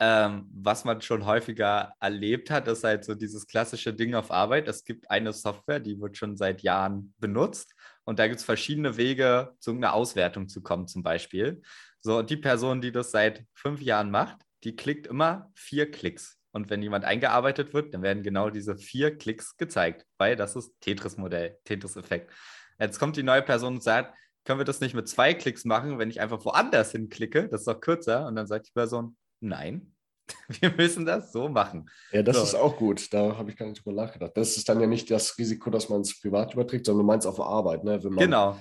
[0.00, 4.66] Ähm, was man schon häufiger erlebt hat, ist halt so dieses klassische Ding auf Arbeit.
[4.66, 7.74] Es gibt eine Software, die wird schon seit Jahren benutzt
[8.04, 11.62] und da gibt es verschiedene Wege, zu einer Auswertung zu kommen, zum Beispiel.
[12.00, 16.38] So, und die Person, die das seit fünf Jahren macht, die klickt immer vier Klicks.
[16.52, 20.72] Und wenn jemand eingearbeitet wird, dann werden genau diese vier Klicks gezeigt, weil das ist
[20.80, 22.32] Tetris-Modell, Tetris-Effekt.
[22.78, 24.14] Jetzt kommt die neue Person und sagt,
[24.44, 27.48] können wir das nicht mit zwei Klicks machen, wenn ich einfach woanders hinklicke?
[27.48, 28.26] Das ist doch kürzer.
[28.26, 29.94] Und dann sagt die Person, nein,
[30.48, 31.90] wir müssen das so machen.
[32.12, 32.42] Ja, das So.
[32.42, 33.12] ist auch gut.
[33.12, 34.32] Da habe ich gar nicht drüber nachgedacht.
[34.36, 37.26] Das ist dann ja nicht das Risiko, dass man es privat überträgt, sondern du meinst
[37.26, 38.02] auf Arbeit, ne?
[38.02, 38.58] wenn man, Genau.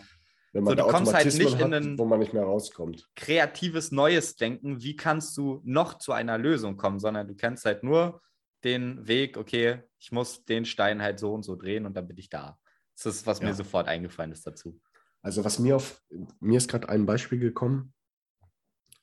[0.52, 3.08] wenn man So, du kommst halt nicht in hat, einen- wo man nicht mehr rauskommt.
[3.16, 7.84] Kreatives Neues denken, wie kannst du noch zu einer Lösung kommen, sondern du kennst halt
[7.84, 8.22] nur
[8.64, 12.18] den Weg, okay, ich muss den Stein halt so und so drehen und dann bin
[12.18, 12.58] ich da.
[12.96, 13.48] Das ist, was Ja.
[13.48, 14.80] mir sofort eingefallen ist dazu.
[15.24, 16.02] Also was mir auf,
[16.40, 17.94] mir ist gerade ein Beispiel gekommen,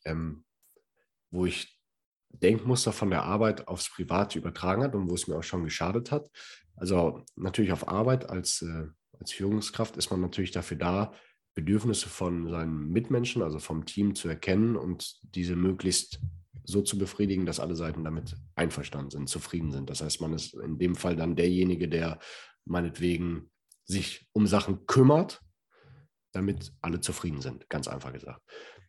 [0.05, 0.45] ähm,
[1.31, 1.81] wo ich
[2.29, 6.13] Denkmuster von der Arbeit aufs Private übertragen hat und wo es mir auch schon geschadet
[6.13, 6.31] hat.
[6.77, 8.87] Also natürlich auf Arbeit als, äh,
[9.19, 11.13] als Führungskraft ist man natürlich dafür da,
[11.55, 16.21] Bedürfnisse von seinen Mitmenschen, also vom Team zu erkennen und diese möglichst
[16.65, 19.91] so zu befriedigen, dass alle Seiten damit einverstanden sind, zufrieden sind.
[19.91, 22.19] Das heißt, man ist in dem Fall dann derjenige, der
[22.65, 23.51] meinetwegen
[23.85, 25.43] sich um Sachen kümmert,
[26.33, 28.43] damit alle zufrieden sind, ganz einfach gesagt.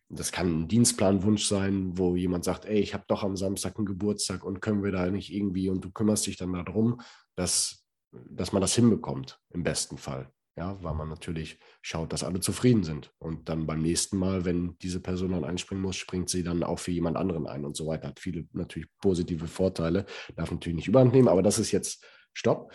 [0.08, 3.86] das kann ein Dienstplanwunsch sein, wo jemand sagt, ey, ich habe doch am Samstag einen
[3.86, 7.00] Geburtstag und können wir da nicht irgendwie und du kümmerst dich dann darum,
[7.34, 10.30] dass, dass man das hinbekommt, im besten Fall.
[10.54, 13.10] Ja, weil man natürlich schaut, dass alle zufrieden sind.
[13.18, 16.78] Und dann beim nächsten Mal, wenn diese Person dann einspringen muss, springt sie dann auch
[16.78, 18.08] für jemand anderen ein und so weiter.
[18.08, 20.04] Hat viele natürlich positive Vorteile,
[20.36, 22.70] darf natürlich nicht überhand nehmen, aber das ist jetzt Stopp.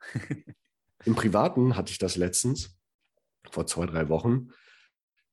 [1.06, 2.76] Im Privaten hatte ich das letztens,
[3.50, 4.50] vor zwei, drei Wochen.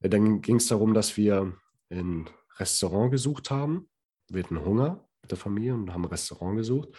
[0.01, 1.53] Äh, dann ging es darum, dass wir
[1.89, 3.89] ein Restaurant gesucht haben.
[4.29, 6.89] Wir hatten Hunger mit der Familie und haben ein Restaurant gesucht.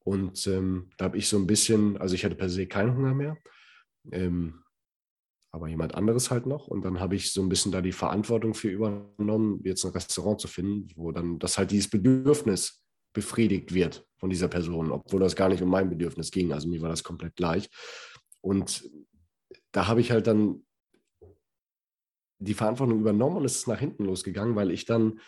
[0.00, 3.14] Und ähm, da habe ich so ein bisschen, also ich hatte per se keinen Hunger
[3.14, 3.36] mehr,
[4.10, 4.62] ähm,
[5.50, 6.66] aber jemand anderes halt noch.
[6.68, 10.40] Und dann habe ich so ein bisschen da die Verantwortung für übernommen, jetzt ein Restaurant
[10.40, 15.36] zu finden, wo dann das halt dieses Bedürfnis befriedigt wird von dieser Person, obwohl das
[15.36, 16.52] gar nicht um mein Bedürfnis ging.
[16.52, 17.68] Also mir war das komplett gleich.
[18.40, 18.88] Und
[19.72, 20.64] da habe ich halt dann
[22.38, 25.20] die Verantwortung übernommen und es ist nach hinten losgegangen, weil ich dann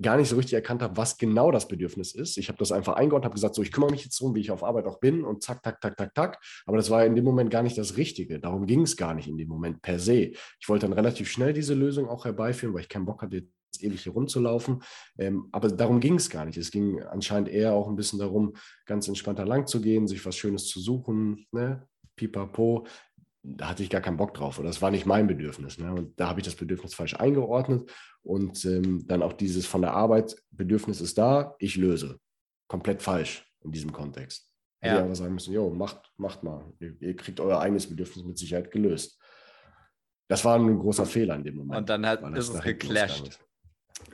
[0.00, 2.36] gar nicht so richtig erkannt habe, was genau das Bedürfnis ist.
[2.36, 4.50] Ich habe das einfach eingeordnet, habe gesagt, so, ich kümmere mich jetzt darum, wie ich
[4.50, 6.38] auf Arbeit auch bin und zack, tack, tack, tack, tack.
[6.66, 8.38] Aber das war in dem Moment gar nicht das Richtige.
[8.38, 10.32] Darum ging es gar nicht in dem Moment per se.
[10.60, 13.82] Ich wollte dann relativ schnell diese Lösung auch herbeiführen, weil ich keinen Bock hatte, jetzt
[13.82, 14.82] ewig hier rumzulaufen.
[15.18, 16.58] Ähm, aber darum ging es gar nicht.
[16.58, 18.54] Es ging anscheinend eher auch ein bisschen darum,
[18.86, 21.86] ganz entspannter lang zu gehen, sich was Schönes zu suchen, ne?
[22.18, 22.86] pipapo
[23.42, 25.78] da hatte ich gar keinen Bock drauf oder das war nicht mein Bedürfnis.
[25.78, 25.92] Ne?
[25.92, 27.90] Und da habe ich das Bedürfnis falsch eingeordnet
[28.22, 32.18] und ähm, dann auch dieses von der Arbeit, Bedürfnis ist da, ich löse.
[32.68, 34.52] Komplett falsch in diesem Kontext.
[34.82, 34.94] Ja.
[34.94, 36.72] Die aber sagen müssen, jo, macht, macht mal.
[36.78, 39.20] Ihr, ihr, kriegt euer eigenes Bedürfnis mit Sicherheit gelöst.
[40.28, 41.80] Das war ein großer Fehler in dem Moment.
[41.80, 43.40] Und dann hat, ist es geclasht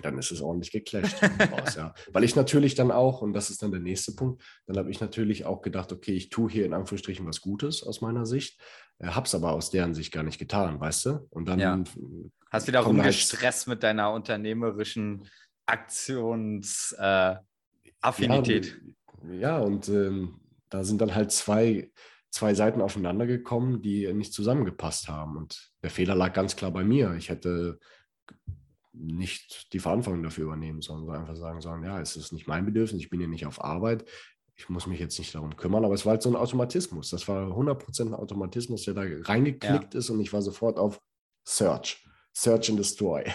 [0.03, 1.17] dann ist es ordentlich geclasht.
[1.53, 1.95] raus, ja.
[2.13, 5.01] Weil ich natürlich dann auch, und das ist dann der nächste Punkt, dann habe ich
[5.01, 8.61] natürlich auch gedacht, okay, ich tue hier in Anführungsstrichen was Gutes aus meiner Sicht,
[8.99, 11.27] äh, habe es aber aus deren Sicht gar nicht getan, weißt du?
[11.31, 11.83] Und dann ja.
[12.51, 15.29] hast wieder rumgestresst halt, mit deiner unternehmerischen
[15.67, 18.67] Aktionsaffinität.
[18.67, 21.91] Äh, ja, ja, und ähm, da sind dann halt zwei,
[22.31, 25.37] zwei Seiten aufeinander gekommen, die nicht zusammengepasst haben.
[25.37, 27.15] Und der Fehler lag ganz klar bei mir.
[27.15, 27.79] Ich hätte
[28.95, 33.01] nicht die Verantwortung dafür übernehmen, sondern einfach sagen, sagen, ja, es ist nicht mein Bedürfnis,
[33.01, 34.05] ich bin hier nicht auf Arbeit,
[34.57, 37.11] ich muss mich jetzt nicht darum kümmern, aber es war halt so ein Automatismus.
[37.11, 39.99] Das war 100% ein Automatismus, der da reingeklickt ja.
[39.99, 41.01] ist und ich war sofort auf
[41.45, 43.25] Search, Search and Destroy.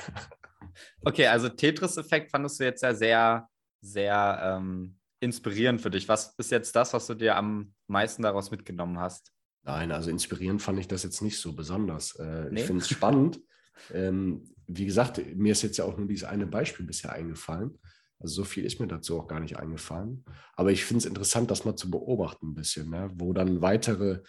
[1.01, 3.49] Okay, also Tetris-Effekt fandest du jetzt ja sehr,
[3.81, 6.07] sehr ähm, inspirierend für dich.
[6.07, 9.31] Was ist jetzt das, was du dir am meisten daraus mitgenommen hast?
[9.63, 12.15] Nein, also inspirierend fand ich das jetzt nicht so besonders.
[12.15, 12.61] Äh, nee?
[12.61, 13.39] Ich finde es spannend.
[13.93, 17.79] Ähm, wie gesagt, mir ist jetzt ja auch nur dieses eine Beispiel bisher eingefallen.
[18.19, 20.23] Also so viel ist mir dazu auch gar nicht eingefallen.
[20.53, 23.09] Aber ich finde es interessant, das mal zu beobachten ein bisschen, ne?
[23.15, 24.21] wo dann weitere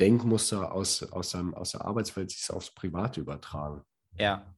[0.00, 3.82] Denkmuster aus, aus, seinem, aus der Arbeitswelt sich aufs Private übertragen.
[4.16, 4.54] Ja.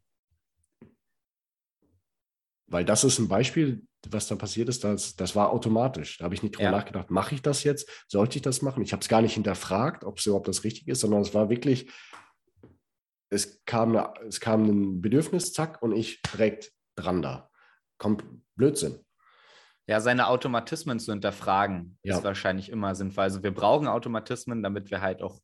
[2.66, 6.18] Weil das ist ein Beispiel, was da passiert ist, das, das war automatisch.
[6.18, 6.70] Da habe ich nicht drüber ja.
[6.70, 7.88] nachgedacht, mache ich das jetzt?
[8.08, 8.82] Sollte ich das machen?
[8.82, 11.48] Ich habe es gar nicht hinterfragt, ob es überhaupt das Richtige ist, sondern es war
[11.48, 11.90] wirklich,
[13.30, 17.50] es kam, eine, es kam ein Bedürfnis, zack, und ich direkt dran da.
[17.98, 18.24] Kommt
[18.56, 18.98] Blödsinn.
[19.86, 22.16] Ja, seine Automatismen zu hinterfragen, ja.
[22.16, 23.24] ist wahrscheinlich immer sinnvoll.
[23.24, 25.40] Also wir brauchen Automatismen, damit wir halt auch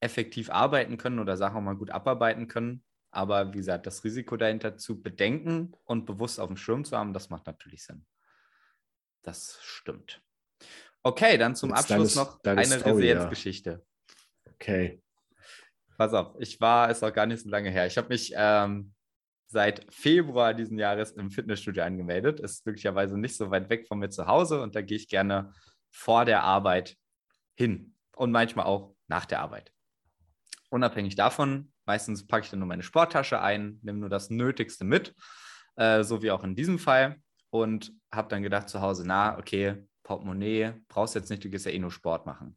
[0.00, 2.82] effektiv arbeiten können oder Sachen auch mal gut abarbeiten können.
[3.10, 7.12] Aber wie gesagt, das Risiko dahinter zu bedenken und bewusst auf dem Schirm zu haben,
[7.12, 8.04] das macht natürlich Sinn.
[9.22, 10.20] Das stimmt.
[11.04, 13.84] Okay, dann zum Jetzt Abschluss deine, noch deine eine Resilienzgeschichte.
[14.44, 14.52] Ja.
[14.52, 15.03] Okay.
[15.96, 17.86] Pass auf, ich war, ist auch gar nicht so lange her.
[17.86, 18.92] Ich habe mich ähm,
[19.46, 22.40] seit Februar diesen Jahres im Fitnessstudio angemeldet.
[22.40, 25.52] Ist glücklicherweise nicht so weit weg von mir zu Hause und da gehe ich gerne
[25.90, 26.96] vor der Arbeit
[27.54, 29.72] hin und manchmal auch nach der Arbeit.
[30.70, 35.14] Unabhängig davon, meistens packe ich dann nur meine Sporttasche ein, nehme nur das Nötigste mit,
[35.76, 37.16] äh, so wie auch in diesem Fall
[37.50, 41.72] und habe dann gedacht zu Hause, na, okay, Portemonnaie brauchst jetzt nicht, du gehst ja
[41.72, 42.56] eh nur Sport machen.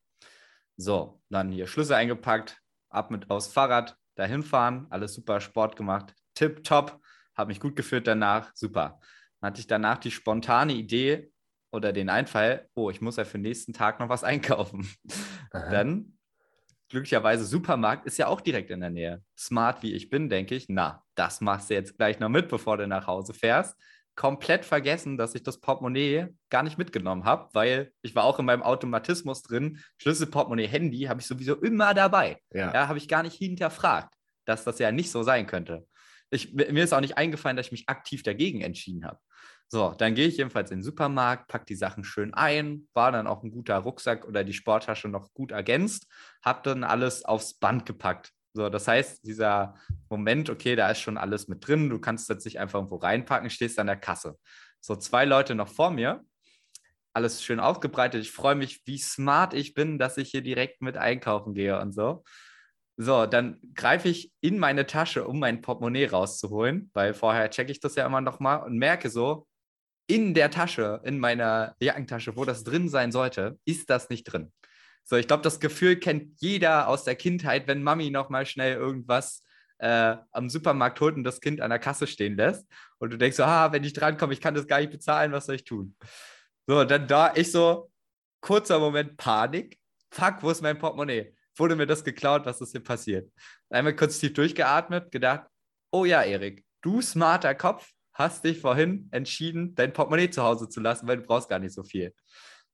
[0.77, 2.59] So, dann hier Schlüssel eingepackt,
[2.89, 6.99] ab mit aufs Fahrrad, dahin fahren, alles super Sport gemacht, tipptopp,
[7.35, 8.99] habe mich gut gefühlt danach, super.
[9.39, 11.31] Dann hatte ich danach die spontane Idee
[11.71, 14.89] oder den Einfall, oh, ich muss ja für den nächsten Tag noch was einkaufen.
[15.51, 15.69] Aha.
[15.69, 16.17] Dann,
[16.89, 19.23] glücklicherweise, Supermarkt ist ja auch direkt in der Nähe.
[19.37, 22.77] Smart wie ich bin, denke ich, na, das machst du jetzt gleich noch mit, bevor
[22.77, 23.77] du nach Hause fährst
[24.17, 28.45] komplett vergessen, dass ich das Portemonnaie gar nicht mitgenommen habe, weil ich war auch in
[28.45, 29.79] meinem Automatismus drin.
[29.97, 32.41] Schlüssel, Portemonnaie, Handy habe ich sowieso immer dabei.
[32.51, 34.15] Ja, ja habe ich gar nicht hinterfragt,
[34.45, 35.87] dass das ja nicht so sein könnte.
[36.31, 39.19] Ich, mir ist auch nicht eingefallen, dass ich mich aktiv dagegen entschieden habe.
[39.69, 43.27] So, dann gehe ich jedenfalls in den Supermarkt, packe die Sachen schön ein, war dann
[43.27, 46.07] auch ein guter Rucksack oder die Sporttasche noch gut ergänzt,
[46.41, 48.31] habe dann alles aufs Band gepackt.
[48.57, 49.75] So, das heißt, dieser
[50.09, 53.51] Moment, okay, da ist schon alles mit drin, du kannst jetzt nicht einfach irgendwo reinpacken,
[53.51, 54.35] stehst an der Kasse.
[54.81, 56.25] So, zwei Leute noch vor mir,
[57.13, 58.19] alles schön aufgebreitet.
[58.19, 61.91] Ich freue mich, wie smart ich bin, dass ich hier direkt mit einkaufen gehe und
[61.91, 62.23] so.
[62.97, 67.79] So, dann greife ich in meine Tasche, um mein Portemonnaie rauszuholen, weil vorher checke ich
[67.79, 69.45] das ja immer noch mal und merke so,
[70.07, 74.51] in der Tasche, in meiner Jackentasche, wo das drin sein sollte, ist das nicht drin.
[75.09, 78.75] So, ich glaube, das Gefühl kennt jeder aus der Kindheit, wenn Mami noch mal schnell
[78.75, 79.41] irgendwas
[79.77, 82.67] äh, am Supermarkt holt und das Kind an der Kasse stehen lässt.
[82.97, 85.45] Und du denkst so, ah, wenn ich drankomme, ich kann das gar nicht bezahlen, was
[85.45, 85.95] soll ich tun?
[86.67, 87.89] So, dann da ich so,
[88.41, 89.79] kurzer Moment Panik.
[90.11, 91.33] Fuck, wo ist mein Portemonnaie?
[91.55, 92.45] Wurde mir das geklaut?
[92.45, 93.31] Was ist hier passiert?
[93.69, 95.47] Einmal kurz tief durchgeatmet, gedacht,
[95.91, 100.81] oh ja, Erik, du smarter Kopf, hast dich vorhin entschieden, dein Portemonnaie zu Hause zu
[100.81, 102.13] lassen, weil du brauchst gar nicht so viel.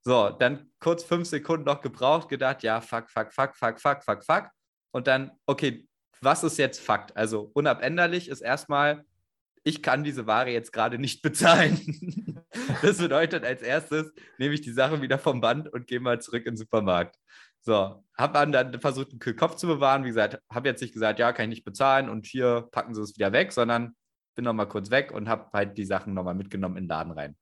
[0.06, 4.24] So, dann kurz fünf Sekunden noch gebraucht, gedacht, ja, fuck, fuck, fuck, fuck, fuck, fuck,
[4.26, 4.50] fuck.
[4.92, 5.88] Und dann, okay,
[6.22, 7.16] was ist jetzt Fakt?
[7.16, 9.06] Also unabänderlich ist erstmal,
[9.64, 11.80] ich kann diese Ware jetzt gerade nicht bezahlen.
[12.82, 16.46] das bedeutet, als erstes nehme ich die Sache wieder vom Band und gehe mal zurück
[16.46, 17.18] in den Supermarkt.
[17.62, 20.04] So, habe dann versucht, einen kühlen Kopf zu bewahren.
[20.04, 23.02] Wie gesagt, habe jetzt nicht gesagt, ja, kann ich nicht bezahlen und hier packen sie
[23.02, 23.96] es wieder weg, sondern
[24.36, 27.38] bin nochmal kurz weg und habe halt die Sachen nochmal mitgenommen in den Laden rein.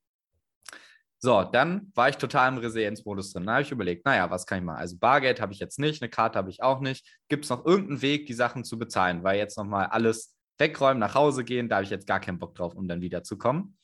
[1.24, 3.46] So, dann war ich total im Resilienzmodus drin.
[3.46, 4.80] Da habe ich überlegt, naja, was kann ich machen?
[4.80, 7.08] Also Bargeld habe ich jetzt nicht, eine Karte habe ich auch nicht.
[7.30, 9.24] Gibt es noch irgendeinen Weg, die Sachen zu bezahlen?
[9.24, 12.56] Weil jetzt nochmal alles wegräumen, nach Hause gehen, da habe ich jetzt gar keinen Bock
[12.56, 13.78] drauf, um dann wiederzukommen.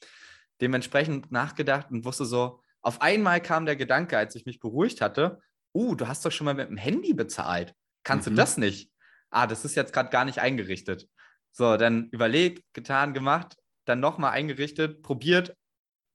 [0.62, 5.40] Dementsprechend nachgedacht und wusste so, auf einmal kam der Gedanke, als ich mich beruhigt hatte,
[5.76, 7.76] uh, du hast doch schon mal mit dem Handy bezahlt.
[8.04, 8.32] Kannst mhm.
[8.32, 8.92] du das nicht?
[9.30, 11.08] Ah, das ist jetzt gerade gar nicht eingerichtet.
[11.52, 15.56] So, dann überlegt, getan, gemacht, dann nochmal eingerichtet, probiert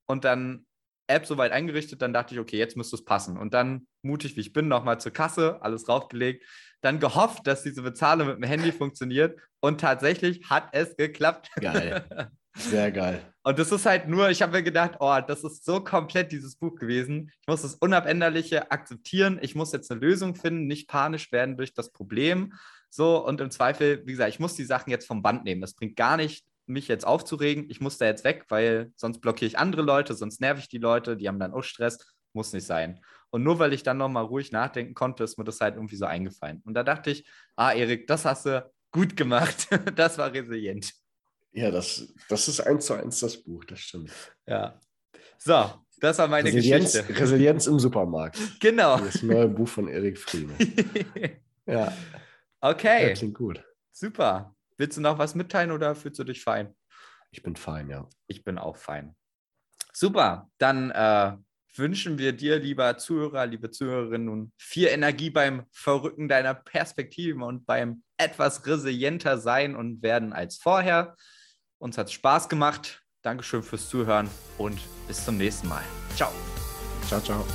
[0.06, 0.66] und dann
[1.06, 3.36] App soweit eingerichtet, dann dachte ich, okay, jetzt müsste es passen.
[3.36, 6.44] Und dann, mutig wie ich bin, nochmal zur Kasse, alles raufgelegt,
[6.80, 11.50] dann gehofft, dass diese Bezahlung mit dem Handy funktioniert und tatsächlich hat es geklappt.
[11.60, 12.04] Geil.
[12.54, 13.32] Sehr geil.
[13.44, 16.56] Und das ist halt nur, ich habe mir gedacht, oh, das ist so komplett dieses
[16.56, 17.32] Buch gewesen.
[17.40, 19.38] Ich muss das Unabänderliche akzeptieren.
[19.40, 22.52] Ich muss jetzt eine Lösung finden, nicht panisch werden durch das Problem.
[22.90, 25.62] So, und im Zweifel, wie gesagt, ich muss die Sachen jetzt vom Band nehmen.
[25.62, 27.68] Das bringt gar nicht, mich jetzt aufzuregen.
[27.68, 30.78] Ich muss da jetzt weg, weil sonst blockiere ich andere Leute, sonst nerv ich die
[30.78, 31.98] Leute, die haben dann auch Stress.
[32.32, 33.00] Muss nicht sein.
[33.30, 36.04] Und nur weil ich dann nochmal ruhig nachdenken konnte, ist mir das halt irgendwie so
[36.04, 36.62] eingefallen.
[36.64, 39.68] Und da dachte ich, ah, Erik, das hast du gut gemacht.
[39.96, 40.92] das war resilient.
[41.52, 44.10] Ja, das, das ist eins zu eins das Buch, das stimmt.
[44.46, 44.80] Ja.
[45.38, 47.20] So, das war meine Resilienz, Geschichte.
[47.20, 48.38] Resilienz im Supermarkt.
[48.60, 48.98] Genau.
[48.98, 50.54] Das neue Buch von Erik Frieme.
[51.66, 51.92] ja.
[52.60, 53.08] Okay.
[53.08, 53.64] Ja, klingt gut.
[53.92, 54.54] Super.
[54.82, 56.74] Willst du noch was mitteilen oder fühlst du dich fein?
[57.30, 58.08] Ich bin fein, ja.
[58.26, 59.14] Ich bin auch fein.
[59.92, 60.50] Super.
[60.58, 61.36] Dann äh,
[61.76, 67.64] wünschen wir dir, lieber Zuhörer, liebe Zuhörerinnen, nun viel Energie beim Verrücken deiner Perspektiven und
[67.64, 71.14] beim etwas resilienter sein und werden als vorher.
[71.78, 73.04] Uns hat es Spaß gemacht.
[73.22, 74.28] Dankeschön fürs Zuhören
[74.58, 75.84] und bis zum nächsten Mal.
[76.16, 76.32] Ciao.
[77.06, 77.46] Ciao, ciao.